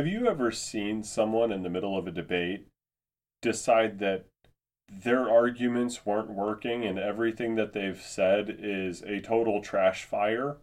Have 0.00 0.06
you 0.06 0.26
ever 0.28 0.50
seen 0.50 1.02
someone 1.02 1.52
in 1.52 1.62
the 1.62 1.68
middle 1.68 1.94
of 1.94 2.06
a 2.06 2.10
debate 2.10 2.66
decide 3.42 3.98
that 3.98 4.24
their 4.90 5.28
arguments 5.28 6.06
weren't 6.06 6.30
working 6.30 6.86
and 6.86 6.98
everything 6.98 7.56
that 7.56 7.74
they've 7.74 8.00
said 8.00 8.56
is 8.58 9.02
a 9.02 9.20
total 9.20 9.60
trash 9.60 10.04
fire? 10.04 10.56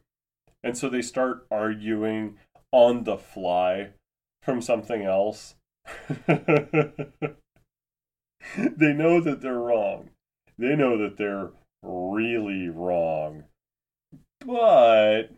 And 0.64 0.76
so 0.76 0.90
they 0.90 1.04
start 1.04 1.46
arguing 1.52 2.40
on 2.72 3.04
the 3.04 3.16
fly 3.16 3.90
from 4.42 4.60
something 4.60 5.04
else. 5.04 5.54
they 6.26 6.34
know 8.92 9.22
that 9.22 9.42
they're 9.42 9.60
wrong. 9.60 10.10
They 10.58 10.76
know 10.76 10.98
that 10.98 11.18
they're 11.18 11.52
really 11.84 12.70
wrong. 12.70 13.44
But 14.40 15.30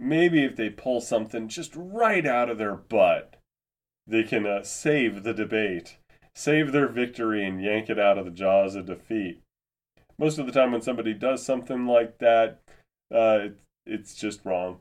maybe 0.00 0.42
if 0.42 0.56
they 0.56 0.70
pull 0.70 1.00
something 1.00 1.46
just 1.46 1.70
right 1.76 2.26
out 2.26 2.50
of 2.50 2.58
their 2.58 2.74
butt, 2.74 3.33
they 4.06 4.22
can 4.22 4.46
uh, 4.46 4.62
save 4.62 5.22
the 5.22 5.34
debate, 5.34 5.96
save 6.34 6.72
their 6.72 6.88
victory, 6.88 7.46
and 7.46 7.62
yank 7.62 7.88
it 7.88 7.98
out 7.98 8.18
of 8.18 8.24
the 8.24 8.30
jaws 8.30 8.74
of 8.74 8.86
defeat. 8.86 9.40
Most 10.18 10.38
of 10.38 10.46
the 10.46 10.52
time, 10.52 10.72
when 10.72 10.82
somebody 10.82 11.14
does 11.14 11.44
something 11.44 11.86
like 11.86 12.18
that, 12.18 12.60
uh, 13.12 13.38
it, 13.42 13.58
it's 13.86 14.14
just 14.14 14.44
wrong. 14.44 14.78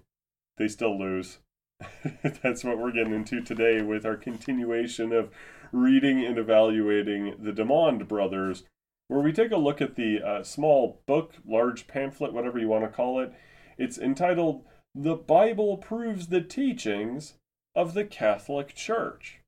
They 0.57 0.67
still 0.67 0.97
lose. 0.97 1.39
That's 2.43 2.63
what 2.63 2.77
we're 2.77 2.91
getting 2.91 3.13
into 3.13 3.41
today 3.41 3.81
with 3.81 4.05
our 4.05 4.15
continuation 4.15 5.11
of 5.11 5.31
reading 5.71 6.23
and 6.23 6.37
evaluating 6.37 7.35
the 7.39 7.51
Dimond 7.51 8.07
brothers, 8.07 8.63
where 9.07 9.21
we 9.21 9.31
take 9.31 9.51
a 9.51 9.57
look 9.57 9.81
at 9.81 9.95
the 9.95 10.21
uh, 10.21 10.43
small 10.43 11.01
book, 11.07 11.33
large 11.45 11.87
pamphlet, 11.87 12.33
whatever 12.33 12.59
you 12.59 12.67
want 12.67 12.83
to 12.83 12.89
call 12.89 13.19
it. 13.19 13.33
It's 13.77 13.97
entitled 13.97 14.63
The 14.93 15.15
Bible 15.15 15.77
Proves 15.77 16.27
the 16.27 16.41
Teachings 16.41 17.35
of 17.75 17.93
the 17.93 18.05
Catholic 18.05 18.73
Church. 18.75 19.39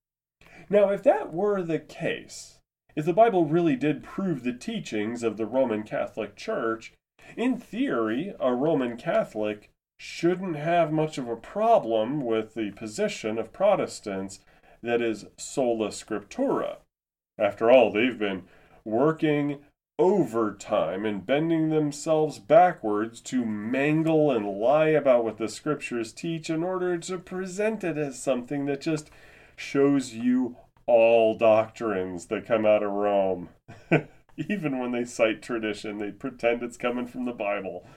Now, 0.70 0.90
if 0.90 1.04
that 1.04 1.34
were 1.34 1.62
the 1.62 1.80
case, 1.80 2.60
if 2.96 3.06
the 3.06 3.14
Bible 3.14 3.46
really 3.46 3.76
did 3.76 4.04
prove 4.04 4.44
the 4.44 4.54
teachings 4.54 5.22
of 5.22 5.38
the 5.38 5.46
Roman 5.46 5.84
Catholic 5.84 6.36
Church, 6.36 6.94
in 7.36 7.58
theory, 7.58 8.34
a 8.40 8.54
Roman 8.54 8.98
Catholic 8.98 9.70
shouldn't 9.98 10.56
have 10.56 10.92
much 10.92 11.18
of 11.18 11.30
a 11.30 11.36
problem 11.36 12.22
with 12.22 12.54
the 12.54 12.72
position 12.72 13.38
of 13.38 13.54
Protestants 13.54 14.40
that 14.82 15.02
is 15.02 15.26
sola 15.38 15.90
scriptura. 15.90 16.78
After 17.38 17.70
all, 17.72 17.92
they've 17.92 18.18
been 18.18 18.44
working 18.84 19.60
overtime 19.98 21.06
and 21.06 21.26
bending 21.26 21.70
themselves 21.70 22.40
backwards 22.40 23.22
to 23.22 23.46
mangle 23.46 24.30
and 24.30 24.46
lie 24.46 24.90
about 24.90 25.24
what 25.24 25.38
the 25.38 25.48
scriptures 25.48 26.12
teach 26.12 26.50
in 26.50 26.64
order 26.64 26.98
to 26.98 27.18
present 27.18 27.84
it 27.84 27.98
as 27.98 28.22
something 28.22 28.66
that 28.66 28.82
just 28.82 29.10
shows 29.56 30.14
you 30.14 30.58
all 30.86 31.38
doctrines 31.38 32.26
that 32.26 32.46
come 32.46 32.66
out 32.66 32.84
of 32.84 32.92
Rome. 32.92 33.50
Even 34.50 34.80
when 34.80 34.92
they 34.92 35.06
cite 35.06 35.42
tradition, 35.42 35.98
they 35.98 36.12
pretend 36.12 36.62
it's 36.62 36.78
coming 36.78 37.08
from 37.08 37.26
the 37.26 37.32
Bible. 37.32 37.88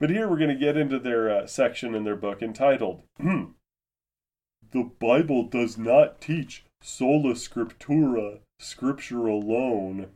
But 0.00 0.10
here 0.10 0.28
we're 0.28 0.38
going 0.38 0.50
to 0.50 0.56
get 0.56 0.76
into 0.76 0.98
their 0.98 1.30
uh, 1.30 1.46
section 1.46 1.94
in 1.94 2.04
their 2.04 2.16
book 2.16 2.42
entitled 2.42 3.02
The 4.72 4.90
Bible 4.98 5.44
Does 5.44 5.78
Not 5.78 6.20
Teach 6.20 6.64
Sola 6.82 7.34
Scriptura, 7.34 8.40
Scripture 8.58 9.26
Alone. 9.26 10.08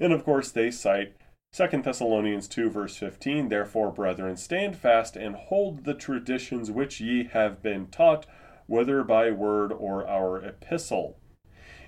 And 0.00 0.12
of 0.12 0.24
course, 0.24 0.50
they 0.50 0.70
cite 0.70 1.14
2 1.54 1.82
Thessalonians 1.82 2.48
2, 2.48 2.68
verse 2.68 2.96
15 2.96 3.48
Therefore, 3.48 3.92
brethren, 3.92 4.36
stand 4.36 4.76
fast 4.76 5.14
and 5.14 5.36
hold 5.36 5.84
the 5.84 5.94
traditions 5.94 6.70
which 6.70 7.00
ye 7.00 7.24
have 7.24 7.62
been 7.62 7.86
taught, 7.86 8.26
whether 8.66 9.04
by 9.04 9.30
word 9.30 9.72
or 9.72 10.04
our 10.06 10.42
epistle. 10.42 11.16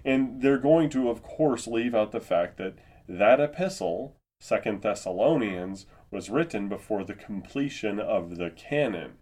And 0.05 0.41
they're 0.41 0.59
going 0.59 0.89
to, 0.91 1.11
of 1.11 1.23
course, 1.23 1.67
leave 1.67 1.97
out 1.97 2.13
the 2.13 2.21
fact 2.21 2.59
that 2.59 2.77
that 3.09 3.41
epistle, 3.41 4.17
2 4.41 4.79
Thessalonians, 4.81 5.87
was 6.13 6.31
written 6.31 6.69
before 6.69 7.03
the 7.03 7.15
completion 7.15 7.99
of 7.99 8.37
the 8.37 8.51
canon, 8.51 9.15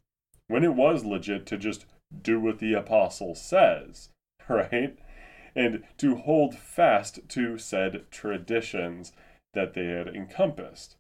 when 0.49 0.63
it 0.63 0.75
was 0.75 1.07
legit 1.07 1.47
to 1.47 1.57
just 1.57 1.87
do 2.23 2.39
what 2.39 2.59
the 2.59 2.75
apostle 2.75 3.35
says, 3.35 4.11
right? 4.49 4.99
And 5.57 5.85
to 5.99 6.17
hold 6.17 6.57
fast 6.57 7.21
to 7.29 7.59
said 7.59 8.07
traditions 8.11 9.13
that 9.55 9.75
they 9.75 9.87
had 9.87 10.09
encompassed. 10.09 10.97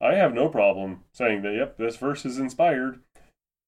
I 0.00 0.14
have 0.14 0.34
no 0.34 0.48
problem 0.48 1.04
saying 1.12 1.42
that, 1.42 1.54
yep, 1.54 1.78
this 1.78 1.96
verse 1.96 2.26
is 2.26 2.38
inspired. 2.38 3.00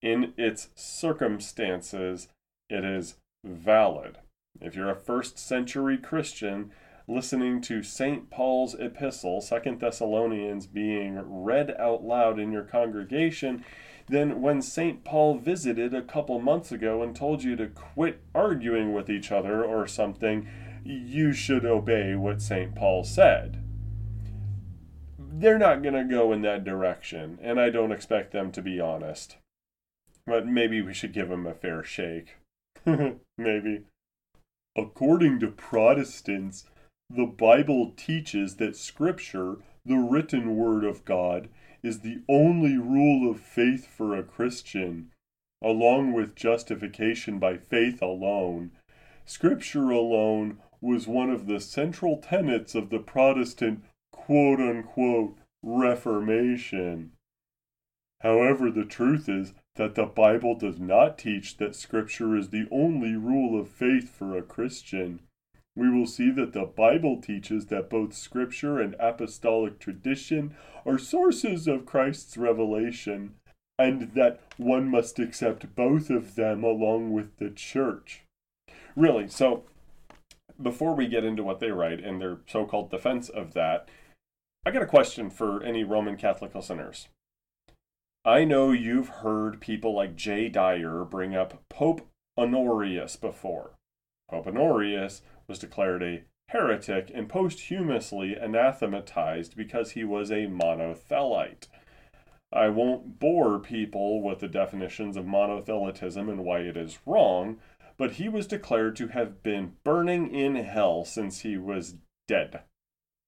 In 0.03 0.35
its 0.37 0.69
circumstances, 0.75 2.29
it 2.69 2.85
is 2.85 3.17
valid. 3.45 4.19
If 4.61 4.75
you're 4.75 4.91
a 4.91 4.97
first 4.97 5.39
century 5.39 5.97
Christian, 5.97 6.73
listening 7.09 7.61
to 7.63 7.83
St. 7.83 8.31
Paul's 8.31 8.75
epistle, 8.75 9.41
Second 9.41 9.81
Thessalonians, 9.81 10.67
being 10.67 11.19
read 11.25 11.75
out 11.79 12.05
loud 12.05 12.39
in 12.39 12.53
your 12.53 12.65
congregation, 12.65 13.65
then 14.09 14.41
when 14.41 14.62
St. 14.62 15.03
Paul 15.05 15.39
visited 15.39 15.93
a 15.93 16.03
couple 16.03 16.39
months 16.39 16.71
ago 16.71 17.03
and 17.03 17.15
told 17.15 17.43
you 17.43 17.56
to 17.56 17.67
quit 17.67 18.21
arguing 18.34 18.93
with 18.93 19.11
each 19.11 19.33
other 19.33 19.65
or 19.65 19.87
something, 19.87 20.49
you 20.84 21.33
should 21.33 21.65
obey 21.65 22.15
what 22.15 22.41
St. 22.41 22.75
Paul 22.75 23.03
said. 23.03 23.62
They're 25.19 25.59
not 25.59 25.83
going 25.83 25.95
to 25.95 26.05
go 26.05 26.33
in 26.33 26.43
that 26.43 26.65
direction, 26.65 27.39
and 27.43 27.61
I 27.61 27.71
don't 27.71 27.93
expect 27.93 28.33
them 28.33 28.53
to 28.53 28.62
be 28.62 28.81
honest. 28.81 29.37
But 30.27 30.47
maybe 30.47 30.81
we 30.81 30.95
should 30.95 31.12
give 31.12 31.28
them 31.28 31.47
a 31.47 31.55
fair 31.55 31.83
shake. 31.83 32.37
maybe. 32.87 33.83
According 34.77 35.41
to 35.41 35.49
Protestants, 35.49 36.66
the 37.11 37.27
Bible 37.27 37.93
teaches 37.97 38.56
that 38.56 38.77
Scripture, 38.77 39.56
the 39.84 39.97
written 39.97 40.56
Word 40.56 40.84
of 40.84 41.05
God, 41.05 41.49
is 41.87 42.01
the 42.01 42.21
only 42.29 42.77
rule 42.77 43.31
of 43.31 43.39
faith 43.39 43.87
for 43.87 44.17
a 44.17 44.23
Christian, 44.25 45.13
along 45.63 46.13
with 46.13 46.35
justification 46.35 47.39
by 47.39 47.57
faith 47.57 48.03
alone. 48.03 48.73
Scripture 49.25 49.91
alone 49.91 50.59
was 50.81 51.07
one 51.07 51.31
of 51.31 51.47
the 51.47 51.61
central 51.61 52.17
tenets 52.19 52.75
of 52.75 52.91
the 52.91 52.99
Protestant 52.99 53.85
quote 54.13 54.61
unquote 54.61 55.39
Reformation. 55.63 57.13
However, 58.21 58.71
the 58.71 58.85
truth 58.85 59.29
is 59.29 59.55
that 59.77 59.95
the 59.95 60.07
Bible 60.07 60.57
does 60.57 60.81
not 60.81 61.19
teach 61.19 61.59
that 61.59 61.77
Scripture 61.77 62.37
is 62.37 62.49
the 62.49 62.67
only 62.73 63.15
rule 63.15 63.61
of 63.61 63.69
faith 63.69 64.11
for 64.11 64.37
a 64.37 64.43
Christian 64.43 65.21
we 65.77 65.91
will 65.91 66.07
see 66.07 66.31
that 66.31 66.55
the 66.55 66.65
Bible 66.65 67.21
teaches 67.21 67.67
that 67.67 67.91
both 67.91 68.15
Scripture 68.15 68.81
and 68.81 68.97
apostolic 68.99 69.79
tradition 69.79 70.57
are 70.87 70.99
sources 70.99 71.69
of 71.69 71.85
Christ's 71.85 72.37
revelation, 72.39 73.35
and 73.79 74.15
that 74.15 74.41
one 74.57 74.89
must 74.89 75.19
accept 75.19 75.77
both 75.77 76.09
of 76.09 76.35
them 76.35 76.65
along 76.65 77.13
with 77.13 77.37
the 77.37 77.51
church. 77.51 78.23
Really, 78.97 79.29
so 79.29 79.65
before 80.61 80.95
we 80.95 81.07
get 81.07 81.25
into 81.25 81.45
what 81.45 81.61
they 81.61 81.71
write 81.71 82.03
and 82.03 82.21
their 82.21 82.39
so 82.47 82.65
called 82.65 82.91
defense 82.91 83.29
of 83.29 83.53
that, 83.53 83.89
I 84.65 84.71
got 84.71 84.83
a 84.83 84.87
question 84.87 85.29
for 85.29 85.63
any 85.63 85.84
Roman 85.84 86.17
Catholic 86.17 86.55
listeners. 86.55 87.09
I 88.25 88.45
know 88.45 88.72
you've 88.72 89.09
heard 89.09 89.61
people 89.61 89.95
like 89.95 90.17
Jay 90.17 90.49
Dyer 90.49 91.05
bring 91.05 91.37
up 91.37 91.63
Pope 91.69 92.09
Honorius 92.37 93.15
before. 93.17 93.72
Pope 94.29 94.49
Honorius 94.49 95.22
was 95.48 95.59
declared 95.59 96.03
a 96.03 96.22
heretic 96.48 97.10
and 97.15 97.28
posthumously 97.28 98.34
anathematized 98.34 99.57
because 99.57 99.93
he 99.93 100.04
was 100.04 100.31
a 100.31 100.47
monothelite. 100.47 101.66
I 102.53 102.69
won't 102.69 103.19
bore 103.19 103.59
people 103.59 104.22
with 104.22 104.39
the 104.39 104.48
definitions 104.48 105.16
of 105.16 105.25
monothelitism 105.25 106.31
and 106.31 106.45
why 106.45 106.60
it 106.60 106.77
is 106.77 106.98
wrong, 107.04 107.59
but 107.97 108.13
he 108.13 108.28
was 108.28 108.47
declared 108.47 108.97
to 108.97 109.09
have 109.09 109.43
been 109.43 109.72
burning 109.84 110.33
in 110.33 110.54
hell 110.57 111.04
since 111.04 111.41
he 111.41 111.57
was 111.57 111.97
dead. 112.28 112.60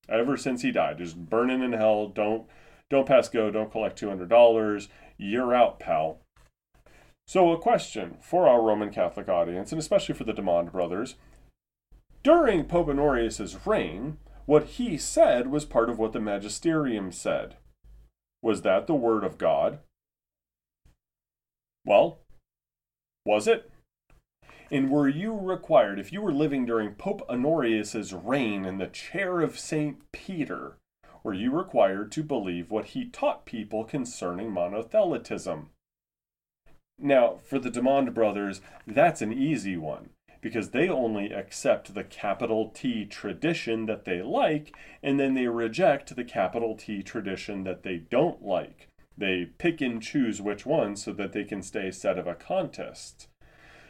Ever 0.08 0.36
since 0.36 0.62
he 0.62 0.70
died, 0.70 0.98
just 0.98 1.16
burning 1.16 1.62
in 1.62 1.72
hell. 1.72 2.08
Don't 2.08 2.46
don't 2.90 3.06
pass 3.06 3.28
go. 3.28 3.50
Don't 3.50 3.70
collect 3.70 3.98
two 3.98 4.08
hundred 4.08 4.30
dollars. 4.30 4.88
You're 5.18 5.54
out, 5.54 5.78
pal. 5.78 6.20
So, 7.26 7.52
a 7.52 7.58
question 7.58 8.16
for 8.22 8.48
our 8.48 8.62
Roman 8.62 8.90
Catholic 8.90 9.28
audience, 9.28 9.70
and 9.70 9.78
especially 9.78 10.14
for 10.14 10.24
the 10.24 10.32
Dimond 10.32 10.72
brothers 10.72 11.16
during 12.28 12.62
Pope 12.62 12.90
Honorius's 12.90 13.56
reign, 13.66 14.18
what 14.44 14.64
he 14.76 14.98
said 14.98 15.46
was 15.46 15.64
part 15.64 15.88
of 15.88 15.98
what 15.98 16.12
the 16.12 16.20
magisterium 16.20 17.10
said. 17.10 17.56
Was 18.42 18.60
that 18.60 18.86
the 18.86 18.94
word 18.94 19.24
of 19.24 19.38
God? 19.38 19.78
Well, 21.86 22.18
was 23.24 23.48
it? 23.48 23.70
And 24.70 24.90
were 24.90 25.08
you 25.08 25.34
required, 25.34 25.98
if 25.98 26.12
you 26.12 26.20
were 26.20 26.30
living 26.30 26.66
during 26.66 26.96
Pope 26.96 27.22
Honorius's 27.30 28.12
reign 28.12 28.66
in 28.66 28.76
the 28.76 28.88
chair 28.88 29.40
of 29.40 29.58
St. 29.58 29.96
Peter, 30.12 30.76
were 31.22 31.32
you 31.32 31.50
required 31.50 32.12
to 32.12 32.22
believe 32.22 32.70
what 32.70 32.88
he 32.88 33.08
taught 33.08 33.46
people 33.46 33.84
concerning 33.84 34.50
monothelitism? 34.50 35.68
Now, 36.98 37.38
for 37.42 37.58
the 37.58 37.70
Dimond 37.70 38.12
brothers, 38.12 38.60
that's 38.86 39.22
an 39.22 39.32
easy 39.32 39.78
one 39.78 40.10
because 40.40 40.70
they 40.70 40.88
only 40.88 41.32
accept 41.32 41.94
the 41.94 42.04
capital 42.04 42.70
T 42.70 43.04
tradition 43.04 43.86
that 43.86 44.04
they 44.04 44.22
like, 44.22 44.76
and 45.02 45.18
then 45.18 45.34
they 45.34 45.48
reject 45.48 46.14
the 46.14 46.24
capital 46.24 46.76
T 46.76 47.02
tradition 47.02 47.64
that 47.64 47.82
they 47.82 47.96
don't 47.96 48.42
like. 48.42 48.88
They 49.16 49.46
pick 49.58 49.80
and 49.80 50.00
choose 50.00 50.40
which 50.40 50.64
one 50.64 50.94
so 50.96 51.12
that 51.14 51.32
they 51.32 51.44
can 51.44 51.62
stay 51.62 51.88
sedevacantist. 51.88 53.26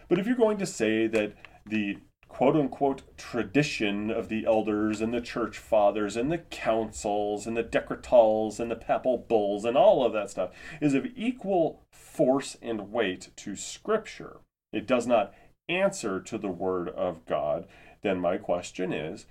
But 0.08 0.18
if 0.18 0.26
you're 0.26 0.36
going 0.36 0.58
to 0.58 0.66
say 0.66 1.06
that 1.06 1.34
the 1.66 1.98
quote 2.28 2.56
unquote 2.56 3.16
tradition 3.16 4.10
of 4.10 4.28
the 4.28 4.46
elders 4.46 5.00
and 5.00 5.12
the 5.12 5.20
church 5.20 5.58
fathers 5.58 6.16
and 6.16 6.30
the 6.30 6.38
councils 6.38 7.46
and 7.46 7.56
the 7.56 7.62
decretals 7.62 8.60
and 8.60 8.70
the 8.70 8.76
papal 8.76 9.18
bulls 9.18 9.64
and 9.64 9.76
all 9.76 10.04
of 10.04 10.12
that 10.12 10.30
stuff 10.30 10.50
is 10.80 10.94
of 10.94 11.06
equal 11.16 11.82
force 11.90 12.56
and 12.62 12.92
weight 12.92 13.30
to 13.36 13.56
Scripture, 13.56 14.38
it 14.72 14.86
does 14.86 15.06
not 15.06 15.32
answer 15.68 16.20
to 16.20 16.38
the 16.38 16.50
Word 16.50 16.88
of 16.88 17.24
God, 17.26 17.66
then 18.02 18.20
my 18.20 18.38
question 18.38 18.92
is 18.92 19.26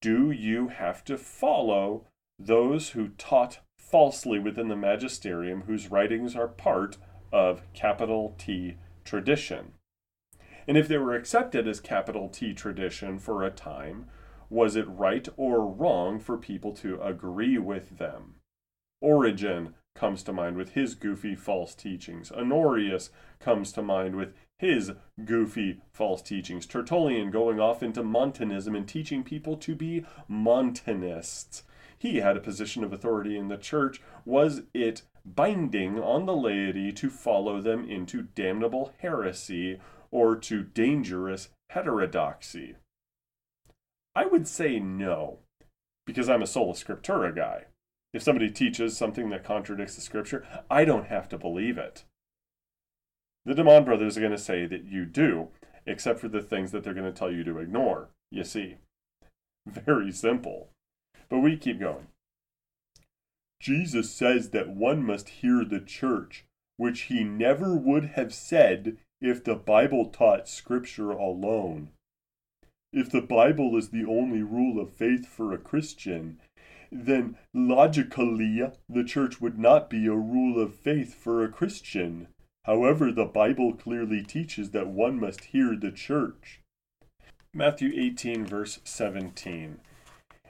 do 0.00 0.30
you 0.30 0.68
have 0.68 1.04
to 1.04 1.16
follow 1.16 2.06
those 2.38 2.90
who 2.90 3.08
taught 3.10 3.60
falsely 3.78 4.38
within 4.38 4.68
the 4.68 4.76
magisterium 4.76 5.62
whose 5.62 5.90
writings 5.90 6.34
are 6.34 6.48
part 6.48 6.98
of 7.32 7.62
capital 7.72 8.34
T 8.36 8.76
tradition? 9.04 9.74
And 10.66 10.76
if 10.76 10.88
they 10.88 10.98
were 10.98 11.14
accepted 11.14 11.66
as 11.68 11.80
capital 11.80 12.28
T 12.28 12.52
tradition 12.52 13.18
for 13.18 13.42
a 13.42 13.50
time, 13.50 14.06
was 14.50 14.76
it 14.76 14.88
right 14.88 15.28
or 15.36 15.64
wrong 15.64 16.18
for 16.18 16.36
people 16.36 16.72
to 16.74 17.00
agree 17.00 17.58
with 17.58 17.98
them? 17.98 18.34
Origen 19.00 19.74
comes 19.94 20.22
to 20.22 20.32
mind 20.32 20.56
with 20.56 20.70
his 20.70 20.94
goofy 20.94 21.34
false 21.34 21.74
teachings. 21.74 22.30
Honorius 22.32 23.10
comes 23.40 23.72
to 23.72 23.82
mind 23.82 24.16
with 24.16 24.34
his 24.62 24.92
goofy 25.24 25.80
false 25.92 26.22
teachings. 26.22 26.66
Tertullian 26.66 27.32
going 27.32 27.58
off 27.58 27.82
into 27.82 28.02
Montanism 28.04 28.76
and 28.76 28.86
teaching 28.86 29.24
people 29.24 29.56
to 29.56 29.74
be 29.74 30.06
Montanists. 30.28 31.64
He 31.98 32.18
had 32.18 32.36
a 32.36 32.40
position 32.40 32.84
of 32.84 32.92
authority 32.92 33.36
in 33.36 33.48
the 33.48 33.56
church. 33.56 34.00
Was 34.24 34.62
it 34.72 35.02
binding 35.24 35.98
on 35.98 36.26
the 36.26 36.34
laity 36.34 36.92
to 36.92 37.10
follow 37.10 37.60
them 37.60 37.90
into 37.90 38.22
damnable 38.22 38.94
heresy 38.98 39.80
or 40.12 40.36
to 40.36 40.62
dangerous 40.62 41.48
heterodoxy? 41.70 42.76
I 44.14 44.26
would 44.26 44.46
say 44.46 44.78
no, 44.78 45.38
because 46.06 46.28
I'm 46.28 46.42
a 46.42 46.46
sola 46.46 46.74
scriptura 46.74 47.34
guy. 47.34 47.64
If 48.14 48.22
somebody 48.22 48.50
teaches 48.50 48.96
something 48.96 49.30
that 49.30 49.42
contradicts 49.42 49.96
the 49.96 50.02
scripture, 50.02 50.46
I 50.70 50.84
don't 50.84 51.06
have 51.06 51.28
to 51.30 51.38
believe 51.38 51.78
it. 51.78 52.04
The 53.44 53.54
Dimond 53.54 53.84
brothers 53.84 54.16
are 54.16 54.20
going 54.20 54.32
to 54.32 54.38
say 54.38 54.66
that 54.66 54.84
you 54.84 55.04
do, 55.04 55.48
except 55.86 56.20
for 56.20 56.28
the 56.28 56.42
things 56.42 56.70
that 56.70 56.84
they're 56.84 56.94
going 56.94 57.12
to 57.12 57.18
tell 57.18 57.30
you 57.30 57.44
to 57.44 57.58
ignore. 57.58 58.10
You 58.30 58.44
see. 58.44 58.76
Very 59.66 60.12
simple. 60.12 60.70
But 61.28 61.40
we 61.40 61.56
keep 61.56 61.80
going. 61.80 62.08
Jesus 63.60 64.10
says 64.10 64.50
that 64.50 64.70
one 64.70 65.04
must 65.04 65.28
hear 65.28 65.64
the 65.64 65.80
church, 65.80 66.44
which 66.76 67.02
he 67.02 67.22
never 67.22 67.76
would 67.76 68.06
have 68.16 68.34
said 68.34 68.96
if 69.20 69.44
the 69.44 69.54
Bible 69.54 70.06
taught 70.06 70.48
Scripture 70.48 71.10
alone. 71.12 71.90
If 72.92 73.10
the 73.10 73.22
Bible 73.22 73.76
is 73.76 73.90
the 73.90 74.04
only 74.04 74.42
rule 74.42 74.80
of 74.80 74.92
faith 74.92 75.26
for 75.26 75.52
a 75.52 75.58
Christian, 75.58 76.40
then 76.90 77.38
logically 77.54 78.62
the 78.88 79.04
church 79.04 79.40
would 79.40 79.58
not 79.58 79.88
be 79.88 80.06
a 80.06 80.14
rule 80.14 80.60
of 80.60 80.74
faith 80.74 81.14
for 81.14 81.42
a 81.42 81.48
Christian. 81.48 82.28
However, 82.64 83.10
the 83.10 83.24
Bible 83.24 83.74
clearly 83.74 84.22
teaches 84.22 84.70
that 84.70 84.86
one 84.86 85.18
must 85.18 85.46
hear 85.46 85.74
the 85.74 85.90
church. 85.90 86.60
Matthew 87.52 87.92
18, 87.94 88.46
verse 88.46 88.78
17. 88.84 89.80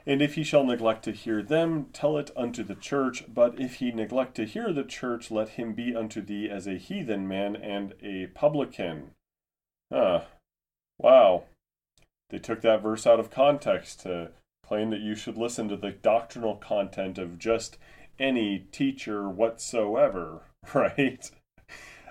And 0.05 0.21
if 0.21 0.35
he 0.35 0.43
shall 0.43 0.65
neglect 0.65 1.03
to 1.05 1.11
hear 1.11 1.41
them, 1.41 1.85
tell 1.93 2.17
it 2.17 2.29
unto 2.35 2.63
the 2.63 2.75
church. 2.75 3.23
But 3.33 3.59
if 3.59 3.75
he 3.75 3.91
neglect 3.91 4.35
to 4.35 4.45
hear 4.45 4.71
the 4.73 4.83
church, 4.83 5.31
let 5.31 5.49
him 5.49 5.73
be 5.73 5.95
unto 5.95 6.21
thee 6.21 6.49
as 6.49 6.67
a 6.67 6.77
heathen 6.77 7.27
man 7.27 7.55
and 7.55 7.93
a 8.01 8.27
publican. 8.27 9.11
Ah, 9.91 10.25
wow. 10.97 11.45
They 12.29 12.39
took 12.39 12.61
that 12.61 12.81
verse 12.81 13.07
out 13.07 13.19
of 13.19 13.31
context 13.31 14.01
to 14.01 14.31
claim 14.65 14.89
that 14.89 15.01
you 15.01 15.15
should 15.15 15.37
listen 15.37 15.69
to 15.69 15.77
the 15.77 15.91
doctrinal 15.91 16.55
content 16.55 17.17
of 17.17 17.39
just 17.39 17.77
any 18.19 18.59
teacher 18.71 19.29
whatsoever, 19.29 20.41
right? 20.73 21.31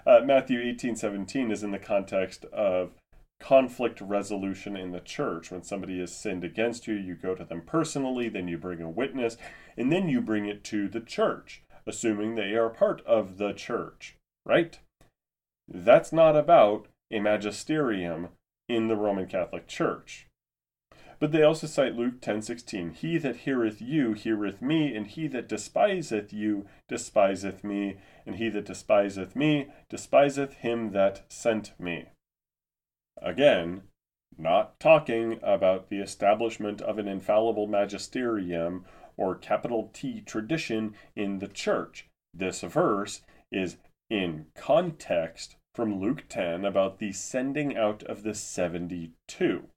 Uh, 0.07 0.21
Matthew 0.25 0.61
18 0.61 0.97
17 0.97 1.51
is 1.51 1.63
in 1.63 1.71
the 1.71 1.79
context 1.79 2.45
of 2.47 2.93
conflict 3.41 4.01
resolution 4.01 4.77
in 4.77 4.93
the 4.93 5.01
church. 5.01 5.51
When 5.51 5.63
somebody 5.63 6.01
has 6.01 6.15
sinned 6.15 6.45
against 6.45 6.87
you, 6.87 6.95
you 6.95 7.15
go 7.15 7.35
to 7.35 7.45
them 7.45 7.63
personally, 7.65 8.29
then 8.29 8.49
you 8.49 8.59
bring 8.59 8.81
a 8.81 8.91
witness, 8.91 9.37
and 9.77 9.93
then 9.93 10.09
you 10.09 10.21
bring 10.21 10.47
it 10.47 10.65
to 10.65 10.89
the 10.89 11.01
church, 11.01 11.63
assuming 11.87 12.35
they 12.35 12.55
are 12.55 12.71
part 12.71 13.01
of 13.07 13.39
the 13.39 13.53
church, 13.53 14.17
right? 14.45 14.79
That's 15.69 16.13
not 16.13 16.37
about 16.37 16.89
a 17.11 17.21
magisterium 17.21 18.29
in 18.69 18.89
the 18.89 18.97
Roman 18.97 19.27
Catholic 19.27 19.67
Church. 19.67 20.29
But 21.23 21.31
they 21.31 21.45
also 21.45 21.69
cite 21.69 21.95
Luke 21.95 22.21
10:16, 22.21 22.95
"He 22.95 23.17
that 23.17 23.37
heareth 23.47 23.81
you 23.81 24.13
heareth 24.13 24.61
me, 24.61 24.93
and 24.93 25.07
he 25.07 25.29
that 25.29 25.47
despiseth 25.47 26.33
you 26.33 26.67
despiseth 26.89 27.63
me, 27.63 27.99
and 28.27 28.35
he 28.35 28.49
that 28.49 28.65
despiseth 28.65 29.37
me 29.37 29.69
despiseth 29.89 30.55
him 30.55 30.91
that 30.91 31.23
sent 31.31 31.79
me." 31.79 32.07
Again, 33.19 33.85
not 34.37 34.81
talking 34.81 35.39
about 35.45 35.91
the 35.91 36.01
establishment 36.01 36.83
of 36.83 36.99
an 36.99 37.07
infallible 37.07 37.69
magisterium 37.69 38.85
or 39.17 39.37
capital 39.37 39.91
T 39.93 40.23
tradition 40.23 40.97
in 41.15 41.39
the 41.39 41.47
church. 41.47 42.09
This 42.35 42.63
verse 42.63 43.23
is 43.53 43.79
in 44.11 44.47
context 44.57 45.55
from 45.73 46.01
Luke 46.01 46.25
10 46.29 46.65
about 46.65 46.99
the 46.99 47.13
sending 47.13 47.77
out 47.77 48.03
of 48.03 48.25
the 48.25 48.35
72. 48.35 49.69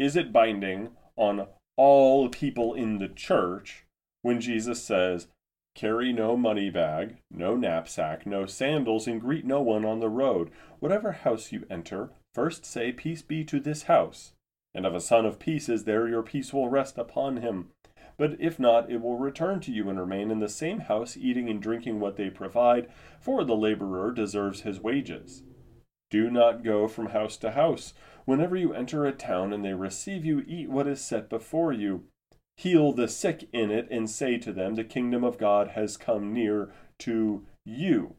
Is 0.00 0.16
it 0.16 0.32
binding 0.32 0.92
on 1.16 1.46
all 1.76 2.30
people 2.30 2.72
in 2.72 3.00
the 3.00 3.08
church 3.08 3.84
when 4.22 4.40
Jesus 4.40 4.82
says, 4.82 5.28
Carry 5.74 6.10
no 6.10 6.38
money 6.38 6.70
bag, 6.70 7.18
no 7.30 7.54
knapsack, 7.54 8.24
no 8.24 8.46
sandals, 8.46 9.06
and 9.06 9.20
greet 9.20 9.44
no 9.44 9.60
one 9.60 9.84
on 9.84 10.00
the 10.00 10.08
road. 10.08 10.50
Whatever 10.78 11.12
house 11.12 11.52
you 11.52 11.66
enter, 11.68 12.08
first 12.32 12.64
say, 12.64 12.92
Peace 12.92 13.20
be 13.20 13.44
to 13.44 13.60
this 13.60 13.82
house. 13.82 14.32
And 14.74 14.86
of 14.86 14.94
a 14.94 15.02
son 15.02 15.26
of 15.26 15.38
peace 15.38 15.68
is 15.68 15.84
there, 15.84 16.08
your 16.08 16.22
peace 16.22 16.50
will 16.50 16.70
rest 16.70 16.96
upon 16.96 17.36
him. 17.36 17.68
But 18.16 18.40
if 18.40 18.58
not, 18.58 18.90
it 18.90 19.02
will 19.02 19.18
return 19.18 19.60
to 19.60 19.70
you 19.70 19.90
and 19.90 20.00
remain 20.00 20.30
in 20.30 20.38
the 20.38 20.48
same 20.48 20.80
house, 20.80 21.14
eating 21.14 21.50
and 21.50 21.60
drinking 21.60 22.00
what 22.00 22.16
they 22.16 22.30
provide, 22.30 22.88
for 23.20 23.44
the 23.44 23.54
laborer 23.54 24.12
deserves 24.12 24.62
his 24.62 24.80
wages. 24.80 25.42
Do 26.10 26.30
not 26.30 26.64
go 26.64 26.88
from 26.88 27.10
house 27.10 27.36
to 27.38 27.52
house. 27.52 27.94
Whenever 28.24 28.56
you 28.56 28.72
enter 28.72 29.06
a 29.06 29.12
town 29.12 29.52
and 29.52 29.64
they 29.64 29.74
receive 29.74 30.24
you, 30.24 30.44
eat 30.46 30.68
what 30.68 30.86
is 30.86 31.00
set 31.00 31.28
before 31.28 31.72
you 31.72 32.04
heal 32.60 32.92
the 32.92 33.08
sick 33.08 33.48
in 33.54 33.70
it, 33.70 33.88
and 33.90 34.10
say 34.10 34.36
to 34.36 34.52
them, 34.52 34.74
The 34.74 34.84
kingdom 34.84 35.24
of 35.24 35.38
God 35.38 35.68
has 35.68 35.96
come 35.96 36.34
near 36.34 36.70
to 36.98 37.46
you. 37.64 38.16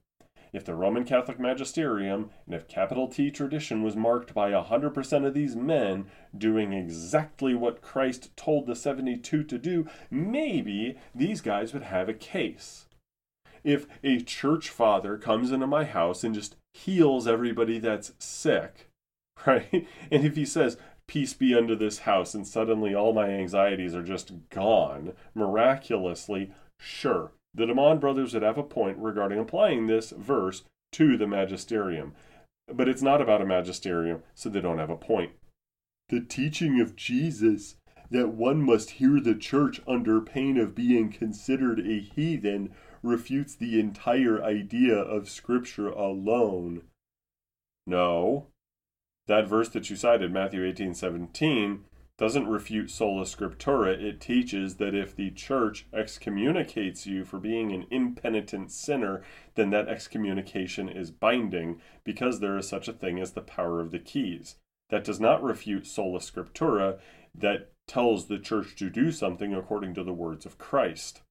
If 0.52 0.66
the 0.66 0.74
Roman 0.74 1.06
Catholic 1.06 1.40
magisterium 1.40 2.32
and 2.48 2.56
if 2.56 2.68
capital 2.68 3.08
T 3.08 3.30
tradition 3.30 3.84
was 3.84 3.96
marked 3.96 4.34
by 4.34 4.50
a 4.50 4.64
100% 4.64 5.26
of 5.26 5.34
these 5.36 5.56
men 5.56 6.08
doing 6.36 6.74
exactly 6.74 7.54
what 7.54 7.84
Christ 7.84 8.36
told 8.36 8.66
the 8.66 8.76
72 8.76 9.44
to 9.44 9.58
do, 9.58 9.88
maybe 10.10 10.98
these 11.14 11.40
guys 11.42 11.72
would 11.72 11.84
have 11.84 12.10
a 12.10 12.14
case. 12.14 12.88
If 13.64 13.86
a 14.04 14.22
church 14.22 14.70
father 14.70 15.20
comes 15.20 15.52
into 15.52 15.68
my 15.68 15.86
house 15.86 16.24
and 16.24 16.34
just 16.34 16.56
heals 16.74 17.28
everybody 17.28 17.78
that's 17.78 18.14
sick, 18.18 18.90
right? 19.46 19.88
And 20.12 20.26
if 20.26 20.36
he 20.36 20.46
says, 20.46 20.78
peace 21.08 21.34
be 21.34 21.56
unto 21.56 21.76
this 21.76 22.00
house, 22.00 22.34
and 22.34 22.48
suddenly 22.48 22.96
all 22.96 23.14
my 23.14 23.30
anxieties 23.30 23.96
are 23.96 24.04
just 24.04 24.32
gone 24.50 25.14
miraculously, 25.36 26.52
sure, 26.80 27.34
the 27.54 27.66
Dimond 27.66 28.00
brothers 28.00 28.34
would 28.34 28.44
have 28.44 28.58
a 28.58 28.64
point 28.64 28.98
regarding 28.98 29.40
applying 29.40 29.88
this 29.88 30.12
verse 30.12 30.64
to 30.94 31.18
the 31.18 31.28
magisterium. 31.28 32.14
But 32.74 32.88
it's 32.88 33.02
not 33.02 33.22
about 33.22 33.42
a 33.42 33.46
magisterium, 33.46 34.24
so 34.34 34.50
they 34.50 34.62
don't 34.62 34.78
have 34.80 34.90
a 34.90 34.96
point. 34.96 35.32
The 36.10 36.22
teaching 36.22 36.80
of 36.80 36.96
Jesus 36.96 37.76
that 38.10 38.30
one 38.30 38.62
must 38.62 38.92
hear 38.92 39.20
the 39.20 39.36
church 39.36 39.82
under 39.88 40.20
pain 40.20 40.58
of 40.58 40.76
being 40.76 41.10
considered 41.10 41.80
a 41.80 42.00
heathen 42.00 42.74
refutes 43.02 43.56
the 43.56 43.80
entire 43.80 44.44
idea 44.44 44.96
of 44.96 45.30
Scripture 45.30 45.88
alone. 45.88 46.84
No, 47.88 48.48
that 49.32 49.48
verse 49.48 49.70
that 49.70 49.90
you 49.90 49.96
cited, 49.96 50.30
Matthew 50.30 50.66
18 50.66 50.94
17, 50.94 51.86
doesn't 52.18 52.50
refute 52.50 52.92
sola 52.92 53.24
scriptura. 53.24 53.98
It 53.98 54.20
teaches 54.20 54.76
that 54.76 54.94
if 54.94 55.16
the 55.16 55.32
church 55.32 55.88
excommunicates 55.94 57.08
you 57.08 57.24
for 57.24 57.40
being 57.40 57.72
an 57.72 57.88
impenitent 57.90 58.74
sinner, 58.74 59.24
then 59.56 59.70
that 59.70 59.88
excommunication 59.88 60.90
is 60.90 61.12
binding 61.12 61.80
because 62.04 62.42
there 62.42 62.58
is 62.58 62.68
such 62.68 62.90
a 62.90 62.94
thing 62.94 63.22
as 63.22 63.32
the 63.32 63.40
power 63.40 63.80
of 63.80 63.92
the 63.92 64.00
keys. 64.00 64.58
That 64.90 65.06
does 65.06 65.22
not 65.22 65.42
refute 65.42 65.88
sola 65.88 66.20
scriptura, 66.20 67.00
that 67.34 67.72
tells 67.88 68.28
the 68.28 68.38
church 68.38 68.76
to 68.76 68.90
do 68.90 69.14
something 69.14 69.54
according 69.54 69.94
to 69.94 70.04
the 70.04 70.12
words 70.12 70.46
of 70.46 70.58
Christ. 70.58 71.22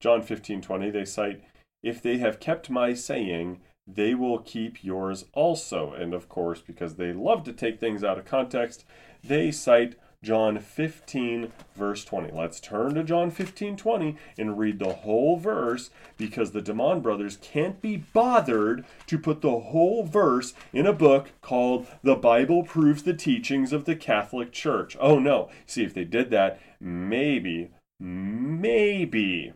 John 0.00 0.22
15:20 0.22 0.90
they 0.90 1.04
cite 1.04 1.44
if 1.82 2.00
they 2.00 2.16
have 2.16 2.40
kept 2.40 2.70
my 2.70 2.94
saying 2.94 3.60
they 3.94 4.14
will 4.14 4.38
keep 4.38 4.84
yours 4.84 5.24
also. 5.32 5.92
And 5.92 6.14
of 6.14 6.28
course, 6.28 6.60
because 6.60 6.96
they 6.96 7.12
love 7.12 7.44
to 7.44 7.52
take 7.52 7.80
things 7.80 8.04
out 8.04 8.18
of 8.18 8.24
context, 8.24 8.84
they 9.22 9.50
cite 9.50 9.96
John 10.22 10.58
15, 10.58 11.50
verse 11.74 12.04
20. 12.04 12.30
Let's 12.32 12.60
turn 12.60 12.94
to 12.94 13.04
John 13.04 13.30
15, 13.30 13.78
20 13.78 14.16
and 14.36 14.58
read 14.58 14.78
the 14.78 14.92
whole 14.92 15.38
verse 15.38 15.88
because 16.18 16.50
the 16.50 16.60
Dimond 16.60 17.02
brothers 17.02 17.38
can't 17.40 17.80
be 17.80 17.96
bothered 17.96 18.84
to 19.06 19.18
put 19.18 19.40
the 19.40 19.60
whole 19.60 20.04
verse 20.04 20.52
in 20.74 20.86
a 20.86 20.92
book 20.92 21.32
called 21.40 21.86
The 22.02 22.16
Bible 22.16 22.64
Proves 22.64 23.04
the 23.04 23.14
Teachings 23.14 23.72
of 23.72 23.86
the 23.86 23.96
Catholic 23.96 24.52
Church. 24.52 24.94
Oh 25.00 25.18
no. 25.18 25.48
See, 25.64 25.84
if 25.84 25.94
they 25.94 26.04
did 26.04 26.28
that, 26.30 26.60
maybe, 26.78 27.70
maybe 27.98 29.54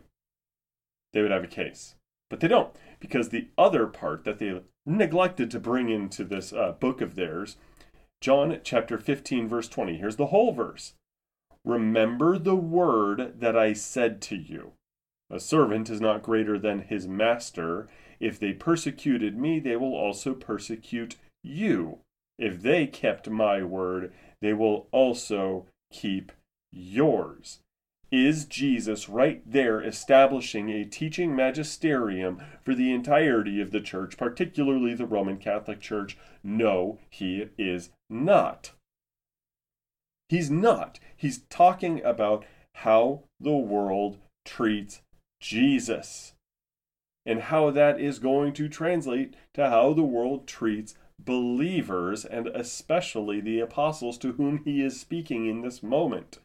they 1.13 1.21
would 1.21 1.31
have 1.31 1.43
a 1.43 1.47
case. 1.47 1.93
But 2.29 2.39
they 2.39 2.47
don't 2.47 2.75
because 2.99 3.29
the 3.29 3.49
other 3.57 3.87
part 3.87 4.23
that 4.23 4.39
they 4.39 4.61
neglected 4.85 5.51
to 5.51 5.59
bring 5.59 5.89
into 5.89 6.23
this 6.23 6.53
uh, 6.53 6.73
book 6.73 7.01
of 7.01 7.15
theirs 7.15 7.57
John 8.21 8.59
chapter 8.63 8.97
15, 8.97 9.47
verse 9.47 9.67
20. 9.67 9.97
Here's 9.97 10.15
the 10.15 10.27
whole 10.27 10.51
verse. 10.51 10.93
Remember 11.63 12.39
the 12.39 12.55
word 12.55 13.39
that 13.39 13.55
I 13.55 13.73
said 13.73 14.21
to 14.23 14.35
you. 14.35 14.71
A 15.29 15.39
servant 15.39 15.89
is 15.89 16.01
not 16.01 16.23
greater 16.23 16.57
than 16.57 16.79
his 16.79 17.07
master. 17.07 17.87
If 18.19 18.39
they 18.39 18.53
persecuted 18.53 19.37
me, 19.37 19.59
they 19.59 19.75
will 19.75 19.93
also 19.93 20.33
persecute 20.33 21.17
you. 21.43 21.99
If 22.39 22.61
they 22.61 22.87
kept 22.87 23.29
my 23.29 23.63
word, 23.63 24.13
they 24.41 24.53
will 24.53 24.87
also 24.91 25.67
keep 25.91 26.31
yours 26.71 27.59
is 28.15 28.45
Jesus 28.45 29.09
right 29.09 29.41
there 29.45 29.81
establishing 29.81 30.69
a 30.69 30.85
teaching 30.85 31.35
magisterium 31.35 32.41
for 32.63 32.75
the 32.75 32.93
entirety 32.93 33.59
of 33.59 33.71
the 33.71 33.81
church, 33.81 34.17
particularly 34.17 34.93
the 34.93 35.05
Roman 35.05 35.37
Catholic 35.37 35.81
Church? 35.81 36.17
No, 36.43 36.99
he 37.09 37.49
is 37.57 37.89
not. 38.09 38.71
He's 40.29 40.49
not. 40.49 40.99
He's 41.15 41.43
talking 41.49 42.03
about 42.03 42.45
how 42.75 43.23
the 43.39 43.55
world 43.55 44.17
treats 44.45 45.01
Jesus 45.39 46.33
and 47.25 47.41
how 47.41 47.71
that 47.71 47.99
is 47.99 48.19
going 48.19 48.53
to 48.53 48.69
translate 48.69 49.35
to 49.53 49.69
how 49.69 49.93
the 49.93 50.03
world 50.03 50.47
treats 50.47 50.95
believers 51.19 52.25
and 52.25 52.47
especially 52.47 53.39
the 53.39 53.59
apostles 53.59 54.17
to 54.19 54.33
whom 54.33 54.63
he 54.63 54.83
is 54.83 54.99
speaking 54.99 55.47
in 55.47 55.61
this 55.61 55.81
moment. 55.81 56.39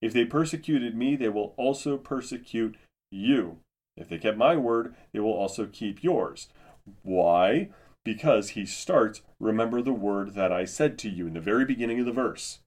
If 0.00 0.12
they 0.12 0.24
persecuted 0.24 0.96
me, 0.96 1.16
they 1.16 1.28
will 1.28 1.54
also 1.56 1.96
persecute 1.98 2.76
you. 3.10 3.58
If 3.96 4.08
they 4.08 4.18
kept 4.18 4.38
my 4.38 4.56
word, 4.56 4.94
they 5.12 5.20
will 5.20 5.32
also 5.32 5.66
keep 5.66 6.02
yours. 6.02 6.48
Why? 7.02 7.68
Because 8.04 8.50
he 8.50 8.64
starts, 8.64 9.20
remember 9.38 9.82
the 9.82 9.92
word 9.92 10.34
that 10.34 10.52
I 10.52 10.64
said 10.64 10.98
to 11.00 11.10
you 11.10 11.26
in 11.26 11.34
the 11.34 11.40
very 11.40 11.64
beginning 11.64 12.00
of 12.00 12.06
the 12.06 12.12
verse. 12.12 12.60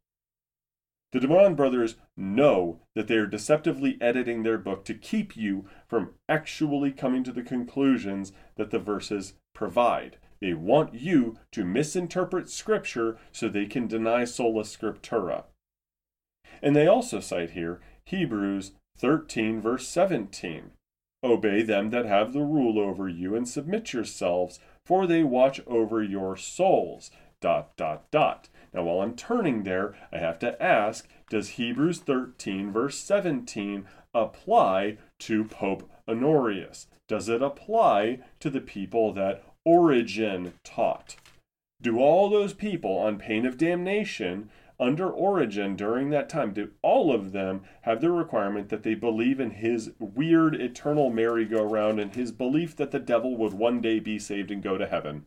The 1.11 1.19
Dimond 1.19 1.55
brothers 1.55 1.95
know 2.17 2.79
that 2.95 3.07
they 3.07 3.17
are 3.17 3.27
deceptively 3.27 3.97
editing 4.01 4.41
their 4.41 4.57
book 4.57 4.83
to 4.85 4.95
keep 4.95 5.37
you 5.37 5.67
from 5.87 6.15
actually 6.27 6.91
coming 6.91 7.23
to 7.23 7.31
the 7.31 7.43
conclusions 7.43 8.31
that 8.55 8.71
the 8.71 8.79
verses 8.79 9.33
provide. 9.53 10.17
They 10.41 10.53
want 10.53 10.95
you 10.95 11.37
to 11.51 11.63
misinterpret 11.63 12.49
Scripture 12.49 13.17
so 13.31 13.47
they 13.47 13.65
can 13.65 13.87
deny 13.87 14.25
sola 14.25 14.63
scriptura. 14.63 15.45
And 16.63 16.75
they 16.75 16.87
also 16.87 17.19
cite 17.19 17.51
here 17.51 17.81
Hebrews 18.05 18.71
13, 18.97 19.61
verse 19.61 19.87
17. 19.89 20.71
Obey 21.21 21.61
them 21.61 21.89
that 21.89 22.05
have 22.05 22.31
the 22.31 22.41
rule 22.41 22.79
over 22.79 23.09
you 23.09 23.35
and 23.35 23.47
submit 23.47 23.91
yourselves, 23.91 24.59
for 24.85 25.05
they 25.05 25.23
watch 25.23 25.61
over 25.67 26.01
your 26.01 26.37
souls. 26.37 27.11
Dot, 27.41 27.75
dot, 27.75 28.09
dot. 28.11 28.47
Now, 28.73 28.83
while 28.83 29.01
I'm 29.01 29.15
turning 29.15 29.63
there, 29.63 29.93
I 30.11 30.19
have 30.19 30.39
to 30.39 30.61
ask 30.63 31.07
Does 31.29 31.49
Hebrews 31.49 31.99
13, 31.99 32.71
verse 32.71 32.97
17 32.99 33.85
apply 34.13 34.97
to 35.19 35.43
Pope 35.43 35.89
Honorius? 36.07 36.87
Does 37.09 37.27
it 37.27 37.41
apply 37.41 38.19
to 38.39 38.49
the 38.49 38.61
people 38.61 39.11
that 39.13 39.43
Origen 39.65 40.53
taught? 40.63 41.17
Do 41.81 41.99
all 41.99 42.29
those 42.29 42.53
people, 42.53 42.97
on 42.97 43.17
pain 43.17 43.45
of 43.45 43.57
damnation, 43.57 44.49
under 44.83 45.09
Origen 45.09 45.77
during 45.77 46.09
that 46.09 46.27
time, 46.27 46.53
did 46.53 46.71
all 46.81 47.15
of 47.15 47.31
them 47.31 47.61
have 47.83 48.01
the 48.01 48.11
requirement 48.11 48.67
that 48.67 48.83
they 48.83 48.95
believe 48.95 49.39
in 49.39 49.51
his 49.51 49.91
weird 49.97 50.55
eternal 50.55 51.09
merry-go-round 51.09 52.01
and 52.01 52.13
his 52.13 52.33
belief 52.33 52.75
that 52.75 52.91
the 52.91 52.99
devil 52.99 53.37
would 53.37 53.53
one 53.53 53.79
day 53.79 53.99
be 53.99 54.19
saved 54.19 54.51
and 54.51 54.61
go 54.61 54.77
to 54.77 54.85
heaven? 54.85 55.25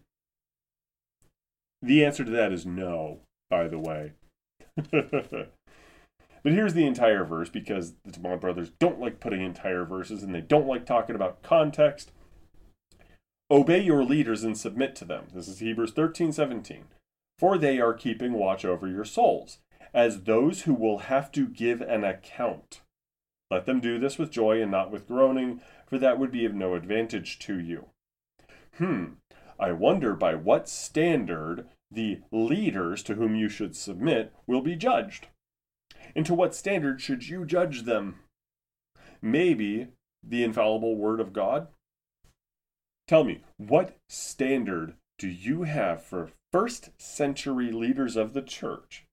The 1.81 2.05
answer 2.05 2.23
to 2.23 2.31
that 2.33 2.53
is 2.53 2.67
no, 2.67 3.21
by 3.49 3.67
the 3.67 3.79
way. 3.79 4.13
but 4.91 5.53
here's 6.45 6.75
the 6.75 6.87
entire 6.87 7.25
verse 7.25 7.49
because 7.49 7.95
the 8.05 8.13
Dimond 8.13 8.41
brothers 8.41 8.73
don't 8.79 9.01
like 9.01 9.21
putting 9.21 9.41
entire 9.41 9.87
verses 9.87 10.23
and 10.23 10.35
they 10.35 10.43
don't 10.43 10.67
like 10.67 10.85
talking 10.85 11.17
about 11.17 11.43
context. 11.43 12.13
Obey 13.51 13.81
your 13.81 14.05
leaders 14.05 14.45
and 14.45 14.59
submit 14.59 14.95
to 14.97 15.07
them. 15.07 15.29
This 15.33 15.49
is 15.49 15.61
Hebrews 15.61 15.93
13 15.93 16.33
17 16.33 16.85
for 17.39 17.59
they 17.59 17.81
are 17.81 17.95
keeping 17.95 18.33
watch 18.33 18.65
over 18.65 18.89
your 18.89 19.05
souls, 19.05 19.59
as 19.93 20.23
those 20.23 20.63
who 20.63 20.75
will 20.75 20.99
have 20.99 21.31
to 21.33 21.47
give 21.47 21.81
an 21.81 22.05
account. 22.05 22.81
Let 23.51 23.67
them 23.67 23.81
do 23.81 23.99
this 23.99 24.19
with 24.19 24.31
joy 24.31 24.61
and 24.61 24.71
not 24.71 24.91
with 24.91 25.07
groaning, 25.07 25.61
for 25.87 25.99
that 25.99 26.19
would 26.19 26.33
be 26.33 26.45
of 26.45 26.55
no 26.55 26.75
advantage 26.75 27.39
to 27.41 27.59
you. 27.59 27.87
Hmm, 28.79 29.15
I 29.59 29.73
wonder 29.73 30.15
by 30.15 30.35
what 30.35 30.69
standard 30.69 31.69
the 31.91 32.21
leaders 32.33 33.03
to 33.05 33.15
whom 33.15 33.35
you 33.37 33.49
should 33.49 33.77
submit 33.77 34.33
will 34.47 34.61
be 34.61 34.77
judged. 34.77 35.29
And 36.15 36.27
to 36.27 36.35
what 36.35 36.55
standard 36.55 37.01
should 37.01 37.29
you 37.29 37.45
judge 37.45 37.83
them? 37.83 38.21
Maybe 39.23 39.89
the 40.23 40.43
infallible 40.43 40.97
Word 40.97 41.21
of 41.21 41.33
God? 41.33 41.69
Tell 43.07 43.23
me, 43.23 43.43
what 43.57 43.97
standard 44.09 44.95
do 45.19 45.29
you 45.29 45.63
have 45.63 46.03
for 46.03 46.31
first 46.53 46.91
century 46.99 47.73
leaders 47.73 48.17
of 48.17 48.33
the 48.33 48.43
church? 48.43 49.05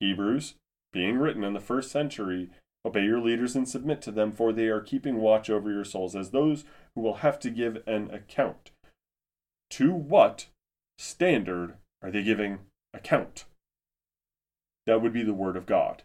Hebrews, 0.00 0.54
being 0.92 1.18
written 1.18 1.44
in 1.44 1.52
the 1.52 1.60
first 1.60 1.90
century, 1.90 2.50
obey 2.84 3.04
your 3.04 3.20
leaders 3.20 3.56
and 3.56 3.68
submit 3.68 4.00
to 4.02 4.12
them, 4.12 4.32
for 4.32 4.52
they 4.52 4.68
are 4.68 4.80
keeping 4.80 5.16
watch 5.16 5.50
over 5.50 5.70
your 5.70 5.84
souls 5.84 6.14
as 6.14 6.30
those 6.30 6.64
who 6.94 7.00
will 7.00 7.16
have 7.16 7.38
to 7.40 7.50
give 7.50 7.82
an 7.86 8.10
account. 8.10 8.70
To 9.70 9.92
what 9.92 10.46
standard 10.96 11.74
are 12.02 12.10
they 12.10 12.22
giving 12.22 12.60
account? 12.94 13.44
That 14.86 15.02
would 15.02 15.12
be 15.12 15.24
the 15.24 15.34
Word 15.34 15.56
of 15.56 15.66
God. 15.66 16.02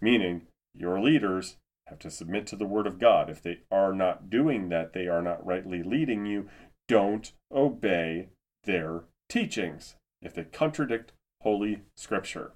Meaning, 0.00 0.46
your 0.74 1.00
leaders 1.00 1.56
have 1.88 1.98
to 1.98 2.10
submit 2.10 2.46
to 2.46 2.56
the 2.56 2.64
Word 2.64 2.86
of 2.86 2.98
God. 2.98 3.28
If 3.28 3.42
they 3.42 3.60
are 3.70 3.92
not 3.92 4.30
doing 4.30 4.68
that, 4.70 4.92
they 4.92 5.08
are 5.08 5.20
not 5.20 5.44
rightly 5.44 5.82
leading 5.82 6.24
you. 6.24 6.48
Don't 6.88 7.32
obey 7.52 8.28
their 8.64 9.04
teachings 9.28 9.96
if 10.22 10.34
they 10.34 10.44
contradict 10.44 11.12
Holy 11.42 11.82
Scripture. 11.96 12.52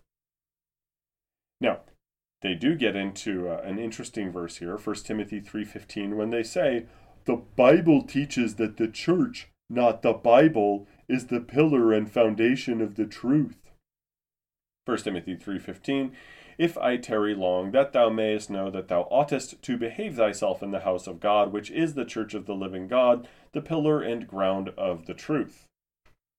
Now, 1.61 1.81
they 2.43 2.55
do 2.55 2.77
get 2.77 2.95
into 2.95 3.49
uh, 3.49 3.63
an 3.65 3.79
interesting 3.79 4.31
verse 4.31 4.59
here, 4.59 4.77
1 4.77 4.97
Timothy 4.97 5.41
3:15, 5.41 6.17
when 6.17 6.29
they 6.29 6.43
say, 6.43 6.87
"The 7.25 7.37
Bible 7.37 8.03
teaches 8.03 8.57
that 8.57 8.77
the 8.77 8.89
church, 8.89 9.49
not 9.71 10.03
the 10.03 10.13
Bible, 10.13 10.87
is 11.09 11.29
the 11.29 11.41
pillar 11.41 11.93
and 11.93 12.11
foundation 12.11 12.83
of 12.83 12.97
the 12.97 13.07
truth." 13.07 13.71
1 14.85 15.05
Timothy 15.05 15.37
3:15 15.37 16.13
If 16.59 16.77
I 16.77 16.99
tarry 16.99 17.35
long, 17.35 17.71
that 17.71 17.95
thou 17.95 18.11
mayest 18.11 18.51
know 18.51 18.71
that 18.71 18.89
thou 18.89 19.09
oughtest 19.11 19.63
to 19.63 19.79
behave 19.79 20.17
thyself 20.17 20.63
in 20.63 20.71
the 20.71 20.81
house 20.81 21.07
of 21.07 21.21
God, 21.21 21.51
which 21.51 21.71
is 21.71 21.95
the 21.95 22.05
church 22.05 22.35
of 22.35 22.45
the 22.45 22.55
living 22.55 22.89
God, 22.89 23.27
the 23.53 23.63
pillar 23.63 24.03
and 24.03 24.29
ground 24.29 24.69
of 24.77 25.07
the 25.07 25.15
truth. 25.15 25.67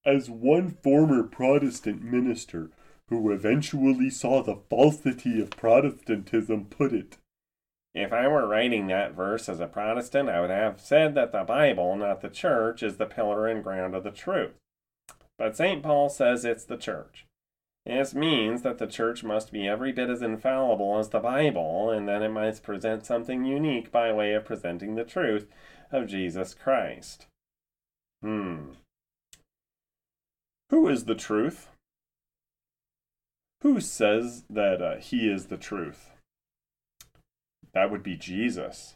As 0.05 0.29
one 0.29 0.69
former 0.69 1.23
Protestant 1.23 2.03
minister 2.03 2.69
who 3.09 3.31
eventually 3.31 4.09
saw 4.09 4.43
the 4.43 4.59
falsity 4.69 5.41
of 5.41 5.49
Protestantism 5.51 6.65
put 6.65 6.93
it, 6.93 7.17
if 7.95 8.11
I 8.11 8.27
were 8.27 8.45
writing 8.45 8.87
that 8.87 9.13
verse 9.13 9.47
as 9.47 9.61
a 9.61 9.67
Protestant, 9.67 10.29
I 10.29 10.41
would 10.41 10.49
have 10.49 10.81
said 10.81 11.15
that 11.15 11.31
the 11.31 11.45
Bible, 11.45 11.95
not 11.95 12.19
the 12.19 12.29
church, 12.29 12.83
is 12.83 12.97
the 12.97 13.05
pillar 13.05 13.47
and 13.47 13.63
ground 13.63 13.95
of 13.95 14.03
the 14.03 14.11
truth. 14.11 14.51
But 15.37 15.55
St. 15.55 15.81
Paul 15.81 16.09
says 16.09 16.43
it's 16.43 16.65
the 16.65 16.75
church. 16.75 17.25
This 17.85 18.13
means 18.13 18.63
that 18.63 18.79
the 18.79 18.87
church 18.87 19.23
must 19.23 19.51
be 19.51 19.67
every 19.67 19.93
bit 19.93 20.09
as 20.09 20.21
infallible 20.21 20.97
as 20.97 21.09
the 21.09 21.19
Bible, 21.19 21.89
and 21.89 22.07
that 22.09 22.21
it 22.21 22.29
must 22.29 22.63
present 22.63 23.05
something 23.05 23.45
unique 23.45 23.93
by 23.93 24.11
way 24.11 24.33
of 24.33 24.43
presenting 24.43 24.95
the 24.95 25.05
truth 25.05 25.47
of 25.89 26.07
Jesus 26.07 26.53
Christ. 26.53 27.27
Hmm. 28.21 28.71
Who 30.75 30.89
is 30.89 31.05
the 31.05 31.15
truth? 31.15 31.69
Who 33.61 33.79
says 33.79 34.43
that 34.49 34.81
uh, 34.81 34.97
he 34.97 35.31
is 35.31 35.45
the 35.45 35.55
truth? 35.55 36.11
That 37.73 37.89
would 37.89 38.03
be 38.03 38.17
Jesus. 38.17 38.95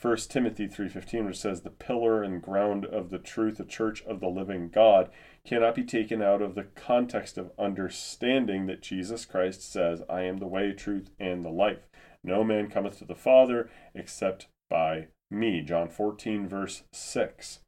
1 0.00 0.16
Timothy 0.28 0.68
3:15 0.68 1.26
which 1.26 1.40
says 1.40 1.62
the 1.62 1.70
pillar 1.70 2.22
and 2.22 2.40
ground 2.40 2.84
of 2.84 3.10
the 3.10 3.18
truth 3.18 3.56
the 3.56 3.64
church 3.64 4.04
of 4.04 4.20
the 4.20 4.28
living 4.28 4.68
God 4.68 5.10
cannot 5.44 5.74
be 5.74 5.82
taken 5.82 6.22
out 6.22 6.40
of 6.40 6.54
the 6.54 6.68
context 6.76 7.36
of 7.36 7.50
understanding 7.58 8.66
that 8.66 8.82
Jesus 8.82 9.24
Christ 9.24 9.68
says 9.68 10.04
I 10.08 10.22
am 10.22 10.36
the 10.36 10.46
way 10.46 10.72
truth 10.72 11.10
and 11.18 11.44
the 11.44 11.50
life 11.50 11.88
no 12.22 12.44
man 12.44 12.70
cometh 12.70 12.98
to 12.98 13.04
the 13.04 13.16
father 13.16 13.68
except 13.96 14.46
by 14.68 15.08
me 15.28 15.60
John 15.60 15.88
14 15.88 16.46
verse 16.46 16.84
6 16.92 17.58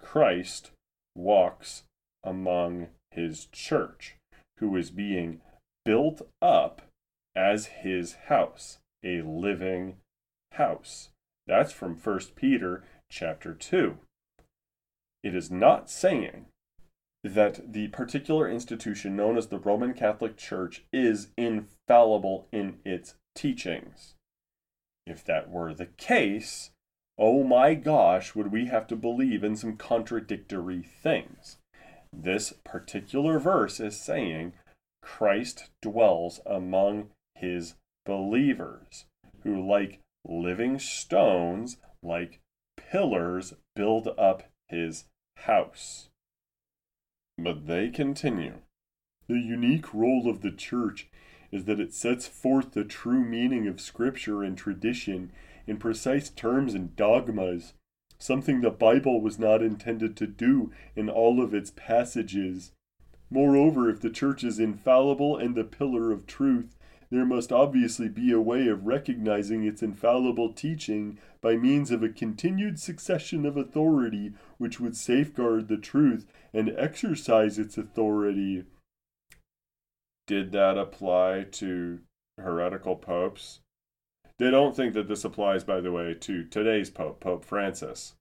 Christ 0.00 0.70
walks 1.16 1.82
among 2.28 2.88
his 3.10 3.46
church 3.46 4.16
who 4.58 4.76
is 4.76 4.90
being 4.90 5.40
built 5.84 6.22
up 6.42 6.82
as 7.34 7.66
his 7.66 8.14
house 8.28 8.78
a 9.04 9.22
living 9.22 9.96
house 10.52 11.10
that's 11.48 11.72
from 11.72 11.96
1 11.96 12.20
Peter 12.36 12.84
chapter 13.10 13.54
2. 13.54 13.96
It 15.24 15.34
is 15.34 15.50
not 15.50 15.90
saying 15.90 16.46
that 17.24 17.72
the 17.72 17.88
particular 17.88 18.48
institution 18.48 19.16
known 19.16 19.36
as 19.36 19.48
the 19.48 19.58
Roman 19.58 19.94
Catholic 19.94 20.36
Church 20.36 20.84
is 20.92 21.28
infallible 21.36 22.46
in 22.52 22.78
its 22.84 23.14
teachings. 23.34 24.14
If 25.06 25.24
that 25.24 25.50
were 25.50 25.72
the 25.72 25.86
case, 25.86 26.70
oh 27.16 27.42
my 27.42 27.74
gosh, 27.74 28.34
would 28.34 28.52
we 28.52 28.66
have 28.66 28.86
to 28.88 28.96
believe 28.96 29.42
in 29.42 29.56
some 29.56 29.76
contradictory 29.76 30.82
things? 30.82 31.56
This 32.12 32.52
particular 32.64 33.38
verse 33.38 33.80
is 33.80 34.00
saying 34.00 34.54
Christ 35.02 35.70
dwells 35.80 36.40
among 36.46 37.10
his 37.34 37.74
believers 38.04 39.06
who, 39.42 39.66
like 39.66 40.00
living 40.24 40.78
stones 40.78 41.76
like 42.02 42.40
pillars 42.76 43.54
build 43.74 44.08
up 44.18 44.44
his 44.68 45.04
house. 45.36 46.08
But 47.36 47.66
they 47.66 47.90
continue. 47.90 48.62
The 49.28 49.38
unique 49.38 49.92
role 49.94 50.28
of 50.28 50.40
the 50.40 50.50
church 50.50 51.08
is 51.52 51.64
that 51.64 51.80
it 51.80 51.94
sets 51.94 52.26
forth 52.26 52.72
the 52.72 52.84
true 52.84 53.24
meaning 53.24 53.66
of 53.66 53.80
Scripture 53.80 54.42
and 54.42 54.56
tradition 54.56 55.32
in 55.66 55.76
precise 55.76 56.30
terms 56.30 56.74
and 56.74 56.96
dogmas, 56.96 57.74
something 58.18 58.60
the 58.60 58.70
Bible 58.70 59.20
was 59.20 59.38
not 59.38 59.62
intended 59.62 60.16
to 60.16 60.26
do 60.26 60.72
in 60.96 61.08
all 61.08 61.42
of 61.42 61.54
its 61.54 61.72
passages. 61.74 62.72
Moreover, 63.30 63.90
if 63.90 64.00
the 64.00 64.10
church 64.10 64.42
is 64.42 64.58
infallible 64.58 65.36
and 65.36 65.54
the 65.54 65.64
pillar 65.64 66.10
of 66.12 66.26
truth, 66.26 66.76
there 67.10 67.24
must 67.24 67.52
obviously 67.52 68.08
be 68.08 68.32
a 68.32 68.40
way 68.40 68.68
of 68.68 68.86
recognizing 68.86 69.64
its 69.64 69.82
infallible 69.82 70.52
teaching 70.52 71.18
by 71.40 71.56
means 71.56 71.90
of 71.90 72.02
a 72.02 72.08
continued 72.08 72.78
succession 72.78 73.46
of 73.46 73.56
authority 73.56 74.32
which 74.58 74.78
would 74.78 74.96
safeguard 74.96 75.68
the 75.68 75.78
truth 75.78 76.26
and 76.52 76.74
exercise 76.76 77.58
its 77.58 77.78
authority. 77.78 78.64
Did 80.26 80.52
that 80.52 80.76
apply 80.76 81.46
to 81.52 82.00
heretical 82.36 82.96
popes? 82.96 83.60
They 84.38 84.50
don't 84.50 84.76
think 84.76 84.94
that 84.94 85.08
this 85.08 85.24
applies, 85.24 85.64
by 85.64 85.80
the 85.80 85.92
way, 85.92 86.14
to 86.14 86.44
today's 86.44 86.90
Pope, 86.90 87.20
Pope 87.20 87.44
Francis. 87.44 88.14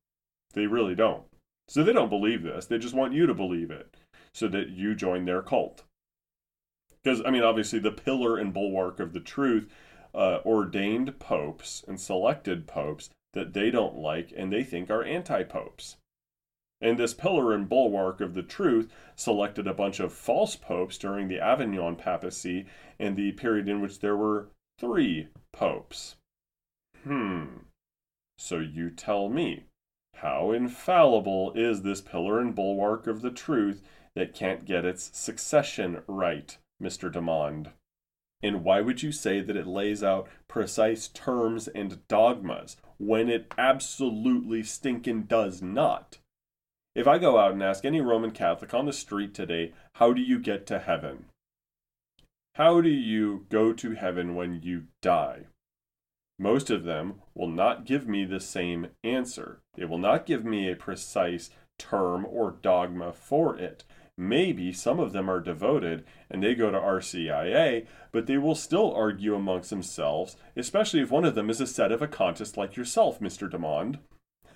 They 0.53 0.65
really 0.65 0.95
don't. 0.95 1.25
So 1.67 1.83
they 1.83 1.93
don't 1.93 2.09
believe 2.09 2.43
this. 2.43 2.65
They 2.65 2.77
just 2.77 2.95
want 2.95 3.13
you 3.13 3.27
to 3.27 3.33
believe 3.33 3.69
it 3.71 3.95
so 4.33 4.47
that 4.47 4.69
you 4.69 4.95
join 4.95 5.25
their 5.25 5.41
cult 5.41 5.83
because 7.07 7.21
I 7.25 7.31
mean, 7.31 7.43
obviously, 7.43 7.79
the 7.79 7.91
pillar 7.91 8.37
and 8.37 8.53
bulwark 8.53 8.99
of 8.99 9.13
the 9.13 9.21
truth 9.21 9.69
uh, 10.13 10.39
ordained 10.45 11.19
popes 11.19 11.81
and 11.87 11.97
selected 11.97 12.67
popes 12.67 13.09
that 13.33 13.53
they 13.53 13.71
don't 13.71 13.95
like 13.95 14.33
and 14.35 14.51
they 14.51 14.61
think 14.61 14.89
are 14.89 15.03
anti 15.03 15.43
popes. 15.43 15.95
And 16.81 16.99
this 16.99 17.13
pillar 17.13 17.53
and 17.53 17.69
bulwark 17.69 18.19
of 18.19 18.33
the 18.33 18.43
truth 18.43 18.91
selected 19.15 19.67
a 19.67 19.73
bunch 19.73 20.01
of 20.01 20.11
false 20.11 20.57
popes 20.57 20.97
during 20.97 21.29
the 21.29 21.39
Avignon 21.39 21.95
papacy 21.95 22.65
and 22.99 23.15
the 23.15 23.31
period 23.31 23.69
in 23.69 23.79
which 23.79 23.99
there 23.99 24.17
were 24.17 24.49
three 24.79 25.27
popes. 25.51 26.15
Hmm. 27.03 27.45
So 28.37 28.59
you 28.59 28.89
tell 28.89 29.29
me, 29.29 29.65
how 30.15 30.51
infallible 30.51 31.53
is 31.55 31.81
this 31.81 32.01
pillar 32.01 32.39
and 32.39 32.55
bulwark 32.55 33.07
of 33.07 33.21
the 33.21 33.31
truth 33.31 33.81
that 34.15 34.33
can't 34.33 34.65
get 34.65 34.85
its 34.85 35.15
succession 35.17 36.01
right? 36.07 36.57
Mr. 36.81 37.11
Dimond? 37.11 37.71
And 38.43 38.63
why 38.63 38.81
would 38.81 39.01
you 39.01 39.11
say 39.11 39.41
that 39.41 39.55
it 39.55 39.65
lays 39.65 40.03
out 40.03 40.27
precise 40.47 41.07
terms 41.07 41.67
and 41.67 42.07
dogmas 42.07 42.77
when 42.97 43.29
it 43.29 43.51
absolutely 43.57 44.63
stinking 44.63 45.23
does 45.23 45.61
not? 45.61 46.19
If 46.95 47.07
I 47.07 47.17
go 47.17 47.37
out 47.37 47.53
and 47.53 47.63
ask 47.63 47.85
any 47.85 48.01
Roman 48.01 48.31
Catholic 48.31 48.73
on 48.73 48.85
the 48.85 48.93
street 48.93 49.33
today, 49.33 49.73
how 49.93 50.13
do 50.13 50.21
you 50.21 50.39
get 50.39 50.65
to 50.67 50.79
heaven? 50.79 51.25
How 52.57 52.81
do 52.81 52.89
you 52.89 53.45
go 53.49 53.71
to 53.71 53.91
heaven 53.91 54.33
when 54.33 54.61
you 54.63 54.85
die? 54.99 55.41
Most 56.39 56.71
of 56.71 56.85
them 56.85 57.21
will 57.35 57.49
not 57.49 57.85
give 57.85 58.07
me 58.07 58.25
the 58.25 58.39
same 58.39 58.87
answer. 59.03 59.61
They 59.75 59.85
will 59.85 59.99
not 59.99 60.25
give 60.25 60.43
me 60.43 60.67
a 60.67 60.75
precise 60.75 61.51
term 61.77 62.25
or 62.27 62.57
dogma 62.59 63.13
for 63.13 63.55
it. 63.55 63.83
Maybe 64.17 64.73
some 64.73 64.99
of 64.99 65.13
them 65.13 65.29
are 65.29 65.39
devoted 65.39 66.03
and 66.31 66.41
they 66.41 66.55
go 66.55 66.71
to 66.71 66.79
RCIA, 66.79 67.85
but 68.11 68.25
they 68.25 68.39
will 68.39 68.55
still 68.55 68.91
argue 68.91 69.35
amongst 69.35 69.69
themselves, 69.69 70.35
especially 70.55 71.01
if 71.01 71.11
one 71.11 71.25
of 71.25 71.35
them 71.35 71.51
is 71.51 71.61
a 71.61 71.67
set 71.67 71.91
of 71.91 72.01
a 72.01 72.07
sedevacantist 72.07 72.57
like 72.57 72.75
yourself, 72.75 73.19
Mr. 73.19 73.47
Dimond. 73.47 73.99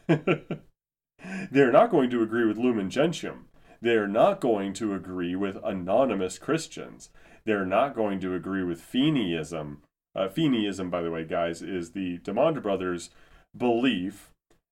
They're 1.52 1.72
not 1.72 1.92
going 1.92 2.10
to 2.10 2.24
agree 2.24 2.48
with 2.48 2.58
Lumen 2.58 2.90
Gentium. 2.90 3.46
They're 3.80 4.08
not 4.08 4.42
going 4.42 4.74
to 4.74 4.96
agree 4.96 5.36
with 5.36 5.58
anonymous 5.64 6.40
Christians. 6.40 7.10
They're 7.46 7.66
not 7.66 7.96
going 7.96 8.20
to 8.22 8.36
agree 8.36 8.64
with 8.64 8.82
Feeneyism. 8.82 9.78
Uh, 10.16 10.28
Feeneyism, 10.28 10.90
by 10.90 11.02
the 11.02 11.12
way, 11.12 11.24
guys, 11.24 11.62
is 11.62 11.92
the 11.92 12.20
Dimond 12.20 12.62
brothers' 12.62 13.10
belief 13.56 14.32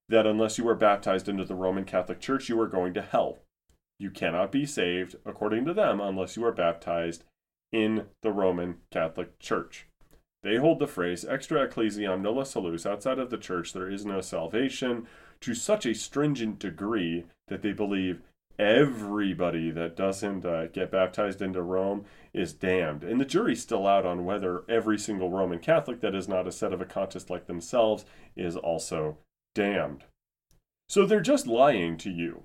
that 0.10 0.26
unless 0.26 0.58
you 0.58 0.68
are 0.68 0.76
baptized 0.76 1.30
into 1.30 1.46
the 1.46 1.56
Roman 1.56 1.86
Catholic 1.86 2.20
Church, 2.20 2.50
you 2.50 2.60
are 2.60 2.68
going 2.68 2.94
to 2.96 3.02
hell. 3.02 3.40
You 4.00 4.12
cannot 4.12 4.52
be 4.52 4.66
saved, 4.66 5.16
according 5.26 5.66
to 5.66 5.74
them, 5.74 6.00
unless 6.00 6.36
you 6.36 6.46
are 6.46 6.52
baptized 6.52 7.24
in 7.72 8.08
the 8.22 8.32
Roman 8.32 8.78
Catholic 8.92 9.40
Church. 9.40 9.88
They 10.42 10.56
hold 10.56 10.80
the 10.80 10.88
phrase 10.88 11.26
extra 11.26 11.64
ecclesiam 11.64 12.22
nulla 12.22 12.46
salus, 12.46 12.86
outside 12.86 13.20
of 13.20 13.30
the 13.30 13.38
church 13.38 13.74
there 13.74 13.90
is 13.90 14.06
no 14.06 14.22
salvation, 14.22 15.06
to 15.42 15.54
such 15.54 15.86
a 15.86 15.94
stringent 15.94 16.60
degree 16.60 17.26
that 17.50 17.62
they 17.62 17.74
believe 17.74 18.22
everybody 18.60 19.72
that 19.72 19.96
doesn't 19.96 20.46
uh, 20.46 20.68
get 20.68 20.92
baptized 20.92 21.42
into 21.42 21.62
Rome 21.62 22.06
is 22.34 22.54
damned. 22.54 23.04
And 23.04 23.20
the 23.20 23.26
jury's 23.26 23.62
still 23.62 23.88
out 23.88 24.06
on 24.06 24.26
whether 24.26 24.64
every 24.70 25.00
single 25.00 25.32
Roman 25.32 25.60
Catholic 25.60 26.02
that 26.02 26.14
is 26.14 26.28
not 26.28 26.46
a 26.46 26.52
sedevacantist 26.52 27.30
like 27.30 27.48
themselves 27.48 28.06
is 28.36 28.58
also 28.58 29.18
damned. 29.56 30.04
So 30.90 31.06
they're 31.06 31.22
just 31.22 31.48
lying 31.48 31.98
to 31.98 32.10
you. 32.12 32.44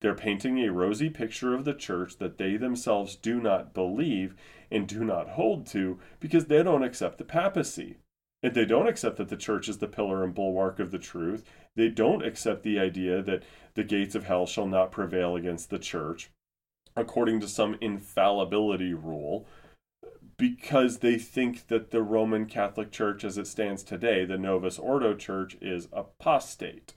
They're 0.00 0.14
painting 0.14 0.58
a 0.58 0.72
rosy 0.72 1.10
picture 1.10 1.54
of 1.54 1.64
the 1.64 1.74
church 1.74 2.18
that 2.18 2.38
they 2.38 2.56
themselves 2.56 3.16
do 3.16 3.40
not 3.40 3.74
believe 3.74 4.36
and 4.70 4.86
do 4.86 5.04
not 5.04 5.30
hold 5.30 5.66
to 5.68 5.98
because 6.20 6.46
they 6.46 6.62
don't 6.62 6.84
accept 6.84 7.18
the 7.18 7.24
papacy. 7.24 7.96
If 8.42 8.52
they 8.54 8.66
don't 8.66 8.86
accept 8.86 9.16
that 9.16 9.28
the 9.28 9.36
church 9.36 9.68
is 9.68 9.78
the 9.78 9.88
pillar 9.88 10.22
and 10.22 10.34
bulwark 10.34 10.78
of 10.78 10.90
the 10.90 10.98
truth, 10.98 11.42
they 11.74 11.88
don't 11.88 12.24
accept 12.24 12.62
the 12.62 12.78
idea 12.78 13.22
that 13.22 13.42
the 13.76 13.84
gates 13.84 14.14
of 14.14 14.24
hell 14.24 14.46
shall 14.46 14.66
not 14.66 14.90
prevail 14.90 15.36
against 15.36 15.70
the 15.70 15.78
church, 15.78 16.30
according 16.96 17.38
to 17.40 17.48
some 17.48 17.76
infallibility 17.80 18.92
rule, 18.92 19.46
because 20.36 20.98
they 20.98 21.16
think 21.16 21.68
that 21.68 21.90
the 21.90 22.02
Roman 22.02 22.46
Catholic 22.46 22.90
Church 22.90 23.22
as 23.22 23.38
it 23.38 23.46
stands 23.46 23.82
today, 23.82 24.24
the 24.24 24.36
Novus 24.36 24.78
Ordo 24.78 25.14
Church, 25.14 25.56
is 25.60 25.88
apostate. 25.92 26.94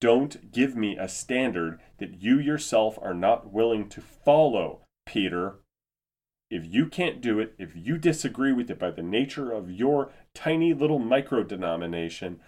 Don't 0.00 0.52
give 0.52 0.76
me 0.76 0.96
a 0.96 1.08
standard 1.08 1.80
that 1.98 2.22
you 2.22 2.38
yourself 2.38 2.98
are 3.00 3.14
not 3.14 3.52
willing 3.52 3.88
to 3.88 4.00
follow, 4.00 4.82
Peter. 5.06 5.56
If 6.50 6.64
you 6.66 6.86
can't 6.86 7.20
do 7.20 7.40
it, 7.40 7.54
if 7.58 7.74
you 7.74 7.96
disagree 7.98 8.52
with 8.52 8.70
it 8.70 8.78
by 8.78 8.90
the 8.90 9.02
nature 9.02 9.50
of 9.50 9.70
your 9.70 10.12
tiny 10.34 10.74
little 10.74 10.98
micro 10.98 11.42
denomination, 11.42 12.40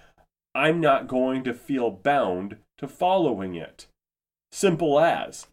I'm 0.54 0.80
not 0.80 1.08
going 1.08 1.42
to 1.44 1.54
feel 1.54 1.90
bound 1.90 2.58
to 2.78 2.88
following 2.88 3.54
it. 3.54 3.86
Simple 4.50 4.98
as. 4.98 5.46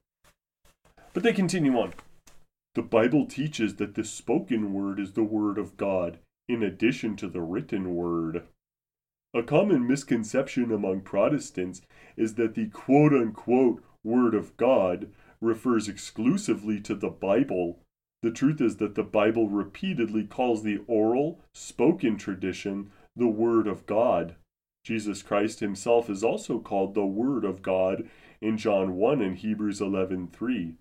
But 1.14 1.24
they 1.24 1.34
continue 1.34 1.78
on. 1.78 1.94
The 2.76 2.82
Bible 2.82 3.26
teaches 3.26 3.76
that 3.76 3.96
the 3.96 4.04
spoken 4.04 4.74
word 4.74 5.00
is 5.00 5.14
the 5.14 5.24
word 5.24 5.58
of 5.58 5.78
God, 5.78 6.20
in 6.48 6.62
addition 6.62 7.16
to 7.18 7.28
the 7.28 7.42
written 7.42 7.96
word. 7.96 8.44
A 9.34 9.44
common 9.44 9.88
misconception 9.88 10.72
among 10.72 11.02
Protestants 11.02 11.82
is 12.16 12.36
that 12.36 12.56
the 12.56 12.68
quote 12.68 13.14
unquote 13.14 13.84
Word 14.04 14.34
of 14.34 14.56
God 14.56 15.12
refers 15.42 15.90
exclusively 15.90 16.80
to 16.82 16.96
the 16.96 17.10
Bible. 17.10 17.80
The 18.22 18.32
truth 18.32 18.62
is 18.62 18.78
that 18.78 18.96
the 18.96 19.04
Bible 19.04 19.50
repeatedly 19.50 20.24
calls 20.24 20.64
the 20.64 20.82
oral, 20.88 21.42
spoken 21.54 22.18
tradition 22.18 22.92
the 23.16 23.28
Word 23.28 23.68
of 23.68 23.86
God. 23.86 24.36
Jesus 24.86 25.24
Christ 25.24 25.62
himself 25.62 26.12
is 26.12 26.24
also 26.24 26.60
called 26.60 26.94
the 26.94 27.08
Word 27.08 27.44
of 27.44 27.64
God 27.64 28.08
in 28.40 28.56
John 28.56 28.96
1 28.96 29.20
and 29.20 29.36
Hebrews 29.36 29.82
11:3. 29.82 30.76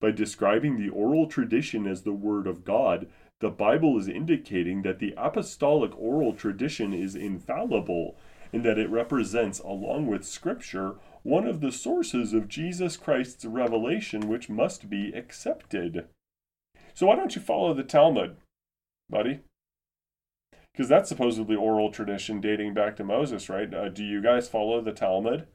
By 0.00 0.10
describing 0.10 0.76
the 0.76 0.88
oral 0.88 1.28
tradition 1.28 1.86
as 1.86 2.02
the 2.02 2.12
Word 2.12 2.48
of 2.48 2.64
God, 2.64 3.08
the 3.38 3.50
Bible 3.50 3.96
is 3.98 4.08
indicating 4.08 4.82
that 4.82 4.98
the 4.98 5.14
apostolic 5.16 5.96
oral 5.96 6.32
tradition 6.32 6.92
is 6.92 7.14
infallible 7.14 8.16
and 8.52 8.64
that 8.64 8.78
it 8.78 8.90
represents, 8.90 9.60
along 9.60 10.08
with 10.08 10.24
Scripture, 10.24 10.96
one 11.22 11.46
of 11.46 11.60
the 11.60 11.70
sources 11.70 12.32
of 12.32 12.48
Jesus 12.48 12.96
Christ's 12.96 13.44
revelation 13.44 14.26
which 14.26 14.50
must 14.50 14.90
be 14.90 15.12
accepted. 15.12 16.08
So, 16.94 17.06
why 17.06 17.14
don't 17.14 17.36
you 17.36 17.42
follow 17.42 17.74
the 17.74 17.84
Talmud, 17.84 18.38
buddy? 19.08 19.38
Because 20.76 20.88
that's 20.90 21.08
supposedly 21.08 21.56
oral 21.56 21.90
tradition 21.90 22.38
dating 22.38 22.74
back 22.74 22.96
to 22.96 23.04
Moses, 23.04 23.48
right? 23.48 23.72
Uh, 23.72 23.88
do 23.88 24.04
you 24.04 24.20
guys 24.20 24.46
follow 24.46 24.82
the 24.82 24.92
Talmud? 24.92 25.46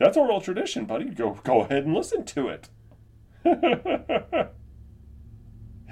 That's 0.00 0.16
oral 0.16 0.40
tradition, 0.40 0.86
buddy. 0.86 1.10
Go 1.10 1.38
go 1.44 1.60
ahead 1.60 1.84
and 1.84 1.94
listen 1.94 2.24
to 2.24 2.48
it. 2.48 2.70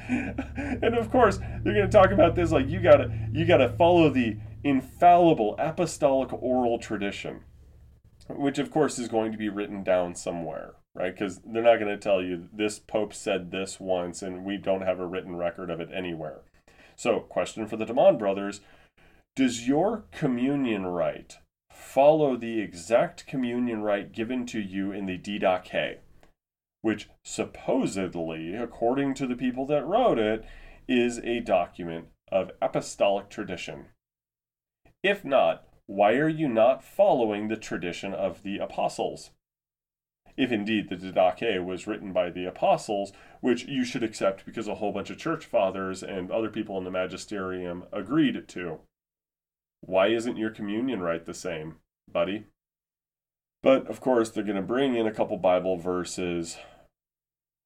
and 0.08 0.94
of 0.94 1.10
course, 1.10 1.36
they're 1.38 1.74
going 1.74 1.86
to 1.86 1.88
talk 1.88 2.12
about 2.12 2.34
this 2.34 2.50
like 2.50 2.66
you 2.66 2.80
got 2.80 2.96
to 2.96 3.28
you 3.30 3.44
got 3.44 3.58
to 3.58 3.68
follow 3.68 4.08
the 4.08 4.38
infallible 4.64 5.54
apostolic 5.58 6.32
oral 6.32 6.78
tradition, 6.78 7.40
which 8.26 8.58
of 8.58 8.70
course 8.70 8.98
is 8.98 9.08
going 9.08 9.32
to 9.32 9.38
be 9.38 9.50
written 9.50 9.84
down 9.84 10.14
somewhere, 10.14 10.76
right? 10.94 11.12
Because 11.12 11.40
they're 11.44 11.62
not 11.62 11.78
going 11.78 11.94
to 11.94 11.98
tell 11.98 12.22
you 12.22 12.48
this 12.50 12.78
pope 12.78 13.12
said 13.12 13.50
this 13.50 13.78
once 13.78 14.22
and 14.22 14.46
we 14.46 14.56
don't 14.56 14.80
have 14.80 14.98
a 14.98 15.06
written 15.06 15.36
record 15.36 15.70
of 15.70 15.78
it 15.78 15.90
anywhere. 15.94 16.40
So, 17.00 17.20
question 17.20 17.66
for 17.66 17.78
the 17.78 17.86
Dimond 17.86 18.18
brothers 18.18 18.60
Does 19.34 19.66
your 19.66 20.04
communion 20.12 20.84
rite 20.84 21.38
follow 21.72 22.36
the 22.36 22.60
exact 22.60 23.26
communion 23.26 23.80
rite 23.80 24.12
given 24.12 24.44
to 24.48 24.60
you 24.60 24.92
in 24.92 25.06
the 25.06 25.16
Didache, 25.16 26.00
which 26.82 27.08
supposedly, 27.24 28.54
according 28.54 29.14
to 29.14 29.26
the 29.26 29.34
people 29.34 29.64
that 29.64 29.86
wrote 29.86 30.18
it, 30.18 30.44
is 30.86 31.20
a 31.20 31.40
document 31.40 32.08
of 32.30 32.50
apostolic 32.60 33.30
tradition? 33.30 33.86
If 35.02 35.24
not, 35.24 35.66
why 35.86 36.16
are 36.16 36.28
you 36.28 36.50
not 36.50 36.84
following 36.84 37.48
the 37.48 37.56
tradition 37.56 38.12
of 38.12 38.42
the 38.42 38.58
apostles? 38.58 39.30
If 40.36 40.52
indeed 40.52 40.88
the 40.88 40.96
Didache 40.96 41.64
was 41.64 41.86
written 41.86 42.12
by 42.12 42.30
the 42.30 42.44
apostles, 42.44 43.12
which 43.40 43.64
you 43.64 43.84
should 43.84 44.02
accept 44.02 44.44
because 44.44 44.68
a 44.68 44.76
whole 44.76 44.92
bunch 44.92 45.10
of 45.10 45.18
church 45.18 45.44
fathers 45.44 46.02
and 46.02 46.30
other 46.30 46.50
people 46.50 46.78
in 46.78 46.84
the 46.84 46.90
magisterium 46.90 47.84
agreed 47.92 48.46
to. 48.48 48.80
Why 49.80 50.08
isn't 50.08 50.36
your 50.36 50.50
communion 50.50 51.00
rite 51.00 51.26
the 51.26 51.34
same, 51.34 51.76
buddy? 52.10 52.46
But 53.62 53.86
of 53.88 54.00
course, 54.00 54.30
they're 54.30 54.44
going 54.44 54.56
to 54.56 54.62
bring 54.62 54.94
in 54.94 55.06
a 55.06 55.12
couple 55.12 55.36
Bible 55.36 55.76
verses 55.76 56.58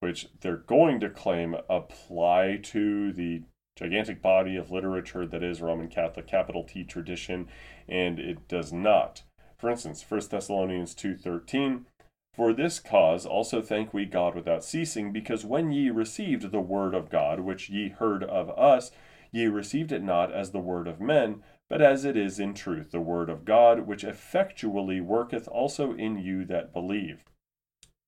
which 0.05 0.29
they're 0.43 0.57
going 0.59 1.01
to 1.01 1.09
claim 1.09 1.57
apply 1.71 2.59
to 2.63 3.11
the 3.15 3.43
gigantic 3.75 4.21
body 4.21 4.55
of 4.55 4.71
literature 4.71 5.27
that 5.27 5.43
is 5.43 5.63
Roman 5.63 5.89
Catholic 5.89 6.27
capital 6.27 6.63
T 6.63 6.85
tradition, 6.85 7.49
and 7.89 8.19
it 8.19 8.47
does 8.47 8.71
not. 8.71 9.23
For 9.57 9.71
instance, 9.71 10.05
1 10.07 10.29
Thessalonians 10.31 10.95
2:13 10.95 11.87
for 12.35 12.53
this 12.53 12.81
cause 12.81 13.25
also 13.25 13.63
thank 13.63 13.95
we 13.95 14.05
God 14.07 14.35
without 14.35 14.65
ceasing, 14.65 15.13
because 15.13 15.45
when 15.45 15.71
ye 15.71 15.91
received 15.91 16.51
the 16.51 16.61
word 16.61 16.95
of 16.95 17.11
God, 17.11 17.41
which 17.41 17.71
ye 17.71 17.89
heard 17.89 18.25
of 18.25 18.51
us, 18.51 18.91
ye 19.31 19.47
received 19.47 19.93
it 19.93 20.03
not 20.03 20.33
as 20.33 20.51
the 20.51 20.59
word 20.59 20.89
of 20.89 21.01
men, 21.01 21.43
but 21.71 21.81
as 21.81 22.05
it 22.05 22.17
is 22.17 22.39
in 22.39 22.55
truth 22.55 22.91
the 22.91 23.01
word 23.01 23.31
of 23.31 23.45
God, 23.45 23.87
which 23.87 24.05
effectually 24.05 25.01
worketh 25.01 25.49
also 25.49 25.93
in 25.93 26.19
you 26.19 26.45
that 26.45 26.73
believe. 26.73 27.25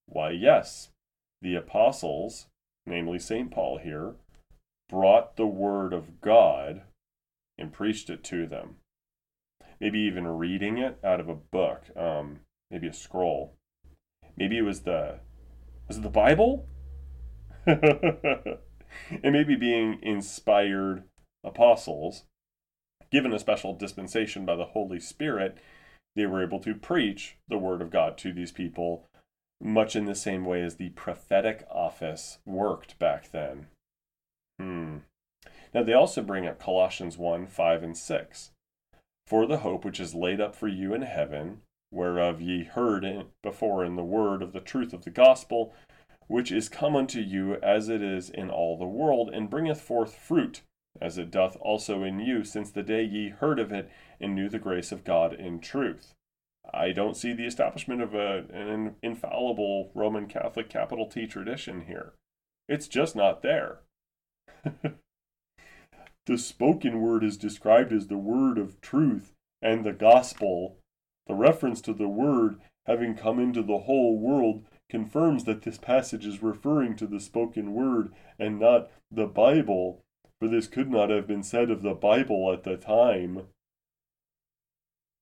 Why, 0.06 0.30
yes, 0.30 0.90
the 1.42 1.54
apostles, 1.54 2.46
namely 2.84 3.18
St. 3.18 3.50
Paul 3.50 3.78
here, 3.78 4.14
brought 4.88 5.36
the 5.36 5.46
word 5.46 5.92
of 5.92 6.20
God 6.20 6.82
and 7.58 7.72
preached 7.72 8.10
it 8.10 8.22
to 8.24 8.46
them. 8.46 8.76
Maybe 9.80 10.00
even 10.00 10.26
reading 10.26 10.78
it 10.78 10.98
out 11.02 11.20
of 11.20 11.28
a 11.28 11.34
book, 11.34 11.84
um, 11.96 12.40
maybe 12.70 12.86
a 12.86 12.92
scroll. 12.92 13.54
Maybe 14.36 14.58
it 14.58 14.62
was 14.62 14.80
the 14.80 15.20
was 15.88 15.98
it 15.98 16.02
the 16.02 16.08
Bible? 16.08 16.66
and 17.66 18.58
maybe 19.22 19.56
being 19.56 19.98
inspired 20.02 21.04
apostles, 21.44 22.24
given 23.10 23.32
a 23.32 23.38
special 23.38 23.74
dispensation 23.74 24.44
by 24.44 24.56
the 24.56 24.66
Holy 24.66 25.00
Spirit, 25.00 25.58
they 26.14 26.26
were 26.26 26.42
able 26.42 26.60
to 26.60 26.74
preach 26.74 27.36
the 27.48 27.58
word 27.58 27.82
of 27.82 27.90
God 27.90 28.16
to 28.18 28.32
these 28.32 28.52
people, 28.52 29.06
much 29.60 29.94
in 29.94 30.06
the 30.06 30.14
same 30.14 30.44
way 30.44 30.62
as 30.62 30.76
the 30.76 30.90
prophetic 30.90 31.66
office 31.70 32.38
worked 32.44 32.98
back 32.98 33.30
then. 33.30 33.66
Hmm. 34.58 34.98
Now 35.74 35.82
they 35.82 35.92
also 35.92 36.22
bring 36.22 36.46
up 36.46 36.58
Colossians 36.58 37.18
1 37.18 37.46
5 37.46 37.82
and 37.82 37.96
6. 37.96 38.50
For 39.26 39.46
the 39.46 39.58
hope 39.58 39.84
which 39.84 40.00
is 40.00 40.14
laid 40.14 40.40
up 40.40 40.54
for 40.54 40.68
you 40.68 40.94
in 40.94 41.02
heaven, 41.02 41.62
whereof 41.90 42.40
ye 42.40 42.64
heard 42.64 43.02
mm-hmm. 43.02 43.28
before 43.42 43.84
in 43.84 43.96
the 43.96 44.04
word 44.04 44.42
of 44.42 44.52
the 44.52 44.60
truth 44.60 44.92
of 44.92 45.04
the 45.04 45.10
gospel, 45.10 45.74
which 46.26 46.50
is 46.50 46.68
come 46.68 46.96
unto 46.96 47.20
you 47.20 47.54
as 47.56 47.88
it 47.88 48.02
is 48.02 48.30
in 48.30 48.50
all 48.50 48.76
the 48.76 48.86
world, 48.86 49.30
and 49.32 49.50
bringeth 49.50 49.80
forth 49.80 50.14
fruit, 50.16 50.62
as 51.00 51.18
it 51.18 51.30
doth 51.30 51.56
also 51.60 52.02
in 52.02 52.18
you, 52.18 52.44
since 52.44 52.70
the 52.70 52.82
day 52.82 53.02
ye 53.02 53.28
heard 53.28 53.58
of 53.58 53.72
it 53.72 53.90
and 54.20 54.34
knew 54.34 54.48
the 54.48 54.58
grace 54.58 54.92
of 54.92 55.04
God 55.04 55.32
in 55.32 55.60
truth. 55.60 56.14
I 56.72 56.92
don't 56.92 57.16
see 57.16 57.32
the 57.32 57.46
establishment 57.46 58.02
of 58.02 58.14
a, 58.14 58.44
an 58.52 58.96
infallible 59.02 59.92
Roman 59.94 60.26
Catholic 60.26 60.68
capital 60.68 61.06
T 61.06 61.26
tradition 61.26 61.82
here. 61.82 62.14
It's 62.68 62.88
just 62.88 63.14
not 63.14 63.42
there. 63.42 63.80
the 66.26 66.38
spoken 66.38 67.00
word 67.00 67.22
is 67.22 67.36
described 67.36 67.92
as 67.92 68.08
the 68.08 68.18
word 68.18 68.58
of 68.58 68.80
truth 68.80 69.32
and 69.62 69.84
the 69.84 69.92
gospel 69.92 70.78
the 71.26 71.34
reference 71.34 71.80
to 71.82 71.92
the 71.92 72.08
Word 72.08 72.58
having 72.86 73.14
come 73.14 73.38
into 73.38 73.62
the 73.62 73.78
whole 73.78 74.18
world 74.18 74.64
confirms 74.88 75.44
that 75.44 75.62
this 75.62 75.78
passage 75.78 76.24
is 76.24 76.42
referring 76.42 76.96
to 76.96 77.06
the 77.06 77.20
spoken 77.20 77.74
word 77.74 78.12
and 78.38 78.60
not 78.60 78.88
the 79.10 79.26
Bible, 79.26 80.04
for 80.38 80.48
this 80.48 80.66
could 80.66 80.90
not 80.90 81.10
have 81.10 81.26
been 81.26 81.42
said 81.42 81.70
of 81.70 81.82
the 81.82 81.94
Bible 81.94 82.52
at 82.52 82.62
the 82.62 82.76
time. 82.76 83.48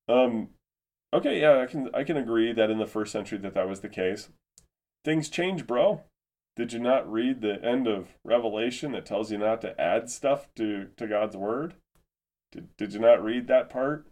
Um, 0.06 0.50
okay, 1.12 1.40
yeah, 1.40 1.60
I 1.60 1.66
can 1.66 1.88
I 1.94 2.04
can 2.04 2.18
agree 2.18 2.52
that 2.52 2.70
in 2.70 2.78
the 2.78 2.86
first 2.86 3.12
century 3.12 3.38
that 3.38 3.54
that 3.54 3.68
was 3.68 3.80
the 3.80 3.88
case. 3.88 4.28
Things 5.04 5.30
change, 5.30 5.66
bro. 5.66 6.02
Did 6.56 6.72
you 6.72 6.78
not 6.78 7.10
read 7.10 7.40
the 7.40 7.62
end 7.64 7.88
of 7.88 8.14
Revelation 8.22 8.92
that 8.92 9.06
tells 9.06 9.32
you 9.32 9.38
not 9.38 9.60
to 9.62 9.80
add 9.80 10.10
stuff 10.10 10.48
to 10.56 10.88
to 10.96 11.06
God's 11.06 11.36
word? 11.36 11.74
Did 12.52 12.76
Did 12.76 12.92
you 12.92 13.00
not 13.00 13.24
read 13.24 13.46
that 13.48 13.70
part? 13.70 14.06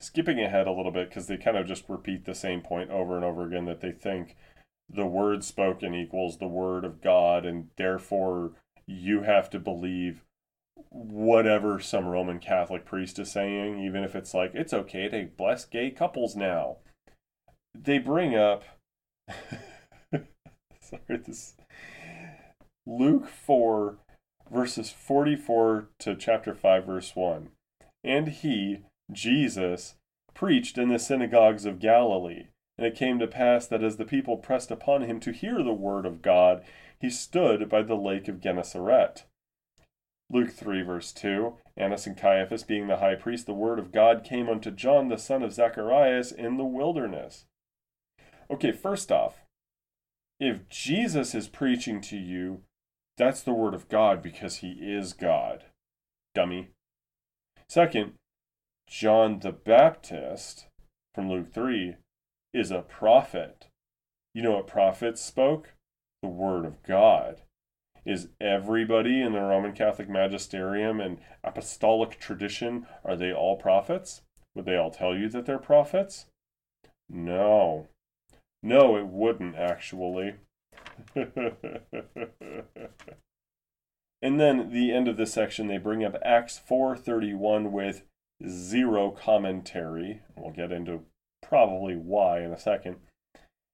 Skipping 0.00 0.40
ahead 0.40 0.66
a 0.66 0.72
little 0.72 0.92
bit 0.92 1.08
because 1.08 1.26
they 1.26 1.36
kind 1.36 1.56
of 1.56 1.66
just 1.66 1.88
repeat 1.88 2.24
the 2.24 2.34
same 2.34 2.60
point 2.60 2.90
over 2.90 3.16
and 3.16 3.24
over 3.24 3.46
again 3.46 3.64
that 3.66 3.80
they 3.80 3.92
think 3.92 4.36
the 4.88 5.06
word 5.06 5.44
spoken 5.44 5.94
equals 5.94 6.38
the 6.38 6.48
word 6.48 6.84
of 6.84 7.02
God, 7.02 7.44
and 7.44 7.68
therefore 7.76 8.52
you 8.86 9.22
have 9.22 9.50
to 9.50 9.58
believe 9.58 10.22
whatever 10.90 11.80
some 11.80 12.06
Roman 12.06 12.38
Catholic 12.38 12.84
priest 12.84 13.18
is 13.18 13.30
saying, 13.30 13.78
even 13.80 14.04
if 14.04 14.14
it's 14.14 14.32
like 14.32 14.52
it's 14.54 14.72
okay 14.72 15.08
to 15.08 15.28
bless 15.36 15.64
gay 15.64 15.90
couples 15.90 16.36
now. 16.36 16.76
They 17.74 17.98
bring 17.98 18.34
up 18.34 18.64
sorry, 20.80 21.18
this 21.26 21.54
Luke 22.86 23.28
4 23.28 23.98
verses 24.50 24.90
44 24.90 25.88
to 25.98 26.16
chapter 26.16 26.54
5 26.54 26.86
verse 26.86 27.14
1. 27.14 27.50
And 28.02 28.28
he 28.28 28.78
Jesus 29.10 29.94
preached 30.34 30.78
in 30.78 30.88
the 30.88 30.98
synagogues 30.98 31.64
of 31.64 31.80
Galilee. 31.80 32.48
And 32.76 32.86
it 32.86 32.94
came 32.94 33.18
to 33.18 33.26
pass 33.26 33.66
that 33.66 33.82
as 33.82 33.96
the 33.96 34.04
people 34.04 34.36
pressed 34.36 34.70
upon 34.70 35.02
him 35.02 35.18
to 35.20 35.32
hear 35.32 35.62
the 35.62 35.72
word 35.72 36.06
of 36.06 36.22
God, 36.22 36.62
he 37.00 37.10
stood 37.10 37.68
by 37.68 37.82
the 37.82 37.96
lake 37.96 38.28
of 38.28 38.40
Gennesaret. 38.40 39.24
Luke 40.30 40.50
3, 40.50 40.82
verse 40.82 41.12
2 41.12 41.54
Annas 41.76 42.06
and 42.06 42.16
Caiaphas, 42.16 42.64
being 42.64 42.86
the 42.86 42.98
high 42.98 43.14
priest, 43.14 43.46
the 43.46 43.54
word 43.54 43.78
of 43.78 43.92
God 43.92 44.24
came 44.24 44.48
unto 44.48 44.70
John 44.70 45.08
the 45.08 45.16
son 45.16 45.42
of 45.42 45.52
Zacharias 45.52 46.32
in 46.32 46.56
the 46.56 46.64
wilderness. 46.64 47.46
Okay, 48.50 48.72
first 48.72 49.10
off, 49.10 49.42
if 50.40 50.68
Jesus 50.68 51.34
is 51.34 51.48
preaching 51.48 52.00
to 52.02 52.16
you, 52.16 52.62
that's 53.16 53.42
the 53.42 53.52
word 53.52 53.74
of 53.74 53.88
God 53.88 54.22
because 54.22 54.56
he 54.56 54.72
is 54.80 55.12
God. 55.12 55.64
Dummy. 56.34 56.68
Second, 57.68 58.14
John 58.88 59.40
the 59.40 59.52
Baptist 59.52 60.66
from 61.14 61.28
Luke 61.28 61.52
3 61.52 61.96
is 62.54 62.70
a 62.70 62.80
prophet. 62.80 63.66
You 64.34 64.42
know 64.42 64.52
what 64.52 64.66
prophets 64.66 65.20
spoke? 65.20 65.74
The 66.22 66.28
word 66.28 66.64
of 66.64 66.82
God. 66.82 67.42
Is 68.06 68.28
everybody 68.40 69.20
in 69.20 69.32
the 69.32 69.40
Roman 69.40 69.74
Catholic 69.74 70.08
magisterium 70.08 71.00
and 71.00 71.18
apostolic 71.44 72.18
tradition, 72.18 72.86
are 73.04 73.14
they 73.14 73.30
all 73.30 73.56
prophets? 73.56 74.22
Would 74.54 74.64
they 74.64 74.76
all 74.76 74.90
tell 74.90 75.14
you 75.14 75.28
that 75.28 75.44
they're 75.44 75.58
prophets? 75.58 76.24
No. 77.10 77.88
No, 78.62 78.96
it 78.96 79.06
wouldn't 79.06 79.56
actually. 79.56 80.36
and 81.14 81.30
then 84.22 84.70
the 84.70 84.92
end 84.92 85.08
of 85.08 85.18
this 85.18 85.34
section 85.34 85.66
they 85.66 85.76
bring 85.76 86.02
up 86.02 86.16
Acts 86.24 86.58
4:31 86.68 87.70
with 87.70 88.04
zero 88.46 89.10
commentary. 89.10 90.22
We'll 90.36 90.52
get 90.52 90.72
into 90.72 91.04
probably 91.42 91.96
why 91.96 92.40
in 92.40 92.52
a 92.52 92.58
second. 92.58 92.96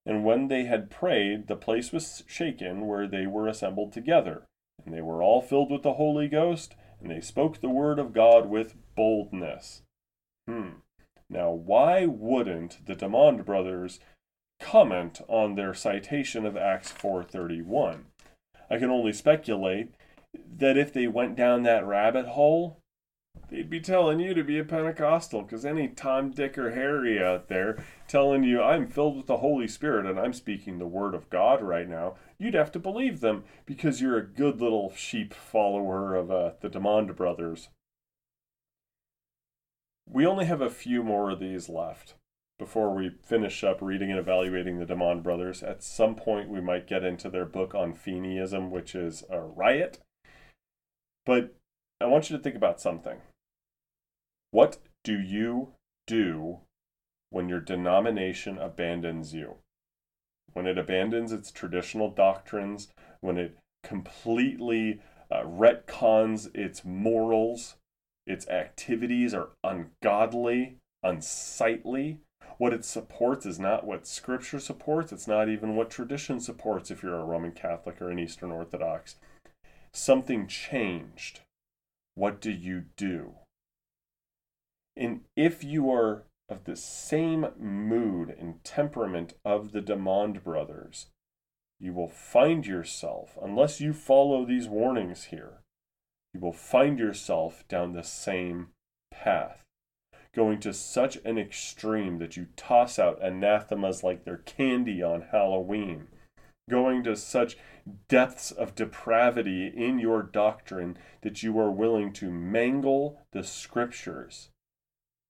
And 0.06 0.24
when 0.24 0.48
they 0.48 0.64
had 0.64 0.90
prayed, 0.90 1.46
the 1.46 1.56
place 1.56 1.92
was 1.92 2.24
shaken 2.26 2.86
where 2.86 3.06
they 3.06 3.26
were 3.26 3.48
assembled 3.48 3.92
together. 3.92 4.46
And 4.84 4.94
they 4.94 5.00
were 5.00 5.22
all 5.22 5.40
filled 5.40 5.70
with 5.70 5.82
the 5.82 5.94
Holy 5.94 6.28
Ghost, 6.28 6.74
and 7.00 7.10
they 7.10 7.20
spoke 7.20 7.60
the 7.60 7.70
word 7.70 7.98
of 7.98 8.12
God 8.12 8.48
with 8.48 8.76
boldness. 8.94 9.82
Hmm. 10.46 10.80
Now, 11.30 11.50
why 11.50 12.06
wouldn't 12.06 12.84
the 12.86 12.94
Dimond 12.94 13.46
brothers 13.46 13.98
comment 14.60 15.20
on 15.26 15.54
their 15.54 15.74
citation 15.74 16.44
of 16.44 16.56
Acts 16.56 16.92
4:31? 16.92 18.06
I 18.70 18.78
can 18.78 18.90
only 18.90 19.12
speculate 19.12 19.94
that 20.34 20.76
if 20.76 20.92
they 20.92 21.06
went 21.06 21.36
down 21.36 21.62
that 21.62 21.86
rabbit 21.86 22.26
hole, 22.28 22.80
they'd 23.54 23.70
be 23.70 23.80
telling 23.80 24.20
you 24.20 24.34
to 24.34 24.42
be 24.42 24.58
a 24.58 24.64
Pentecostal 24.64 25.42
because 25.42 25.64
any 25.64 25.88
Tom, 25.88 26.30
Dick, 26.30 26.58
or 26.58 26.72
Harry 26.72 27.22
out 27.22 27.48
there 27.48 27.84
telling 28.08 28.42
you, 28.42 28.60
I'm 28.60 28.88
filled 28.88 29.16
with 29.16 29.26
the 29.26 29.38
Holy 29.38 29.68
Spirit 29.68 30.06
and 30.06 30.18
I'm 30.18 30.32
speaking 30.32 30.78
the 30.78 30.86
Word 30.86 31.14
of 31.14 31.30
God 31.30 31.62
right 31.62 31.88
now, 31.88 32.16
you'd 32.38 32.54
have 32.54 32.72
to 32.72 32.78
believe 32.78 33.20
them 33.20 33.44
because 33.64 34.00
you're 34.00 34.18
a 34.18 34.26
good 34.26 34.60
little 34.60 34.92
sheep 34.96 35.32
follower 35.32 36.14
of 36.14 36.30
uh, 36.30 36.52
the 36.60 36.68
Dimond 36.68 37.14
brothers. 37.16 37.68
We 40.08 40.26
only 40.26 40.46
have 40.46 40.60
a 40.60 40.70
few 40.70 41.02
more 41.02 41.30
of 41.30 41.40
these 41.40 41.68
left 41.68 42.14
before 42.58 42.94
we 42.94 43.10
finish 43.22 43.64
up 43.64 43.80
reading 43.80 44.10
and 44.10 44.18
evaluating 44.18 44.78
the 44.78 44.86
Dimond 44.86 45.22
brothers. 45.22 45.62
At 45.62 45.82
some 45.82 46.14
point, 46.14 46.48
we 46.48 46.60
might 46.60 46.86
get 46.86 47.04
into 47.04 47.28
their 47.28 47.46
book 47.46 47.74
on 47.74 47.94
Feeneyism, 47.94 48.70
which 48.70 48.94
is 48.94 49.24
a 49.30 49.40
riot. 49.40 50.00
But 51.24 51.54
I 52.04 52.06
want 52.06 52.28
you 52.28 52.36
to 52.36 52.42
think 52.42 52.54
about 52.54 52.82
something. 52.82 53.16
What 54.50 54.76
do 55.04 55.18
you 55.18 55.72
do 56.06 56.58
when 57.30 57.48
your 57.48 57.60
denomination 57.60 58.58
abandons 58.58 59.32
you? 59.32 59.54
When 60.52 60.66
it 60.66 60.76
abandons 60.76 61.32
its 61.32 61.50
traditional 61.50 62.10
doctrines, 62.10 62.88
when 63.22 63.38
it 63.38 63.56
completely 63.82 65.00
uh, 65.30 65.44
retcons 65.44 66.54
its 66.54 66.84
morals, 66.84 67.76
its 68.26 68.46
activities 68.48 69.32
are 69.32 69.48
ungodly, 69.64 70.76
unsightly. 71.02 72.18
What 72.58 72.74
it 72.74 72.84
supports 72.84 73.46
is 73.46 73.58
not 73.58 73.86
what 73.86 74.06
Scripture 74.06 74.60
supports. 74.60 75.10
It's 75.10 75.26
not 75.26 75.48
even 75.48 75.74
what 75.74 75.88
tradition 75.88 76.38
supports 76.38 76.90
if 76.90 77.02
you're 77.02 77.18
a 77.18 77.24
Roman 77.24 77.52
Catholic 77.52 78.02
or 78.02 78.10
an 78.10 78.18
Eastern 78.18 78.52
Orthodox. 78.52 79.16
Something 79.94 80.46
changed. 80.46 81.40
What 82.14 82.40
do 82.40 82.50
you 82.50 82.84
do? 82.96 83.34
And 84.96 85.22
if 85.36 85.64
you 85.64 85.90
are 85.90 86.24
of 86.48 86.64
the 86.64 86.76
same 86.76 87.46
mood 87.58 88.34
and 88.38 88.62
temperament 88.62 89.34
of 89.44 89.72
the 89.72 89.80
Dimond 89.80 90.44
brothers, 90.44 91.06
you 91.80 91.92
will 91.92 92.08
find 92.08 92.66
yourself, 92.66 93.36
unless 93.42 93.80
you 93.80 93.92
follow 93.92 94.44
these 94.44 94.68
warnings 94.68 95.24
here, 95.24 95.62
you 96.32 96.40
will 96.40 96.52
find 96.52 96.98
yourself 96.98 97.66
down 97.68 97.92
the 97.92 98.04
same 98.04 98.68
path, 99.10 99.64
going 100.34 100.60
to 100.60 100.72
such 100.72 101.16
an 101.24 101.38
extreme 101.38 102.18
that 102.18 102.36
you 102.36 102.46
toss 102.56 102.98
out 102.98 103.22
anathemas 103.22 104.04
like 104.04 104.24
they're 104.24 104.38
candy 104.38 105.02
on 105.02 105.22
Halloween, 105.32 106.08
going 106.68 107.04
to 107.04 107.16
such 107.16 107.56
depths 108.08 108.50
of 108.50 108.74
depravity 108.74 109.66
in 109.74 109.98
your 109.98 110.22
doctrine 110.22 110.96
that 111.22 111.42
you 111.42 111.58
are 111.58 111.70
willing 111.70 112.12
to 112.12 112.30
mangle 112.30 113.20
the 113.32 113.44
scriptures 113.44 114.48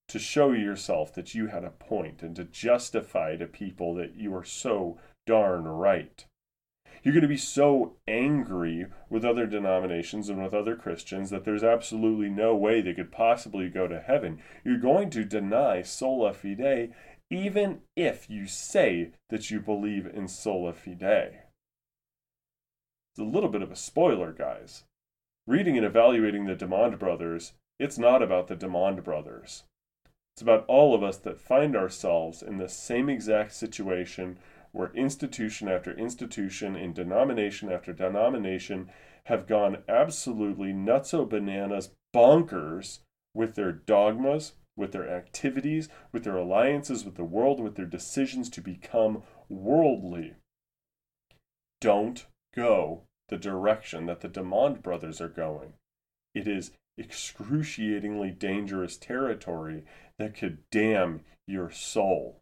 to 0.09 0.19
show 0.19 0.53
yourself 0.53 1.15
that 1.15 1.35
you 1.35 1.47
had 1.47 1.65
a 1.65 1.71
point 1.71 2.23
and 2.23 2.37
to 2.37 2.45
justify 2.45 3.37
to 3.37 3.47
people 3.47 3.95
that 3.95 4.15
you 4.15 4.35
are 4.35 4.45
so 4.45 4.99
darn 5.27 5.65
right. 5.65 6.27
You're 7.03 7.13
going 7.13 7.23
to 7.23 7.29
be 7.29 7.37
so 7.37 7.97
angry 8.09 8.87
with 9.11 9.25
other 9.25 9.47
denominations 9.47 10.29
and 10.29 10.43
with 10.43 10.55
other 10.55 10.75
Christians 10.75 11.31
that 11.31 11.45
there's 11.45 11.65
absolutely 11.65 12.31
no 12.31 12.55
way 12.57 12.81
they 12.81 12.95
could 12.95 13.13
possibly 13.13 13.69
go 13.69 13.87
to 13.87 14.01
heaven. 14.01 14.41
You're 14.65 14.79
going 14.79 15.11
to 15.11 15.25
deny 15.25 15.83
sola 15.83 16.33
fide 16.33 16.95
even 17.31 17.81
if 17.97 18.29
you 18.29 18.47
say 18.47 19.13
that 19.31 19.51
you 19.51 19.61
believe 19.61 20.07
in 20.07 20.29
sola 20.29 20.73
fide. 20.73 21.43
It's 23.13 23.19
a 23.19 23.25
little 23.25 23.49
bit 23.49 23.63
of 23.63 23.71
a 23.71 23.77
spoiler, 23.77 24.33
guys. 24.33 24.85
Reading 25.47 25.77
and 25.77 25.87
evaluating 25.87 26.47
the 26.47 26.57
Dimond 26.57 26.99
brothers, 26.99 27.53
it's 27.79 27.99
not 27.99 28.23
about 28.23 28.49
the 28.49 28.57
Dimond 28.57 29.05
brothers. 29.05 29.65
It's 30.35 30.43
about 30.43 30.65
all 30.67 30.95
of 30.95 31.03
us 31.03 31.17
that 31.19 31.41
find 31.41 31.77
ourselves 31.77 32.43
in 32.43 32.57
the 32.57 32.69
same 32.69 33.09
exact 33.09 33.53
situation 33.53 34.39
where 34.73 34.91
institution 34.95 35.69
after 35.69 35.97
institution 35.97 36.75
in 36.75 36.93
denomination 36.93 37.71
after 37.71 37.93
denomination 37.93 38.91
have 39.27 39.47
gone 39.47 39.85
absolutely 39.89 40.73
nutso 40.73 41.29
bananas 41.29 41.91
bonkers 42.15 42.99
with 43.33 43.55
their 43.55 43.73
dogmas, 43.73 44.53
with 44.77 44.93
their 44.93 45.09
activities, 45.09 45.89
with 46.13 46.25
their 46.25 46.37
alliances 46.37 47.05
with 47.05 47.15
the 47.17 47.25
world, 47.25 47.61
with 47.61 47.77
their 47.77 47.87
decisions 47.87 48.51
to 48.51 48.61
become 48.61 49.23
worldly. 49.49 50.35
Don't 51.81 52.27
go 52.55 53.03
the 53.29 53.37
direction 53.37 54.07
that 54.07 54.21
the 54.21 54.29
Dimond 54.29 54.83
brothers 54.83 55.21
are 55.21 55.29
going. 55.29 55.75
It 56.35 56.49
is 56.49 56.73
excruciatingly 56.99 58.31
dangerous 58.31 58.97
territory 58.97 59.85
that 60.19 60.37
could 60.37 60.59
damn 60.71 61.21
your 61.47 61.71
soul. 61.71 62.41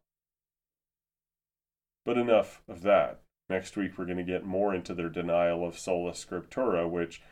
But 2.05 2.19
enough 2.19 2.63
of 2.69 2.83
that. 2.83 3.21
Next 3.49 3.77
week, 3.77 3.97
we're 3.97 4.07
going 4.07 4.17
to 4.19 4.25
get 4.25 4.45
more 4.45 4.75
into 4.75 4.95
their 4.95 5.09
denial 5.09 5.67
of 5.67 5.79
sola 5.79 6.13
scriptura, 6.13 6.89
which, 6.89 7.23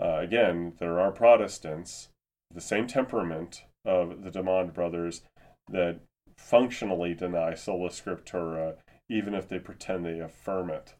uh, 0.00 0.18
again, 0.18 0.74
there 0.78 1.00
are 1.00 1.10
Protestants, 1.10 2.08
the 2.52 2.60
same 2.60 2.86
temperament 2.86 3.64
of 3.84 4.22
the 4.22 4.30
Dimond 4.30 4.74
brothers, 4.74 5.22
that 5.70 6.00
functionally 6.36 7.14
deny 7.14 7.54
sola 7.54 7.90
scriptura, 7.90 8.76
even 9.08 9.34
if 9.34 9.48
they 9.48 9.58
pretend 9.58 10.04
they 10.04 10.20
affirm 10.20 10.70
it. 10.70 10.94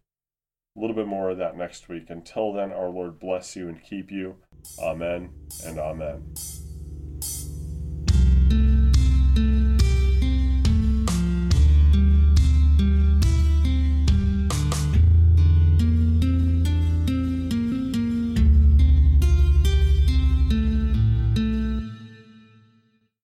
A 0.76 0.80
little 0.80 0.96
bit 0.96 1.06
more 1.06 1.30
of 1.30 1.38
that 1.38 1.56
next 1.56 1.88
week. 1.88 2.10
Until 2.10 2.52
then, 2.52 2.72
our 2.72 2.88
Lord 2.88 3.18
bless 3.18 3.54
you 3.54 3.68
and 3.68 3.82
keep 3.82 4.10
you. 4.10 4.36
Amen 4.80 5.30
and 5.64 5.78
amen. 5.78 6.34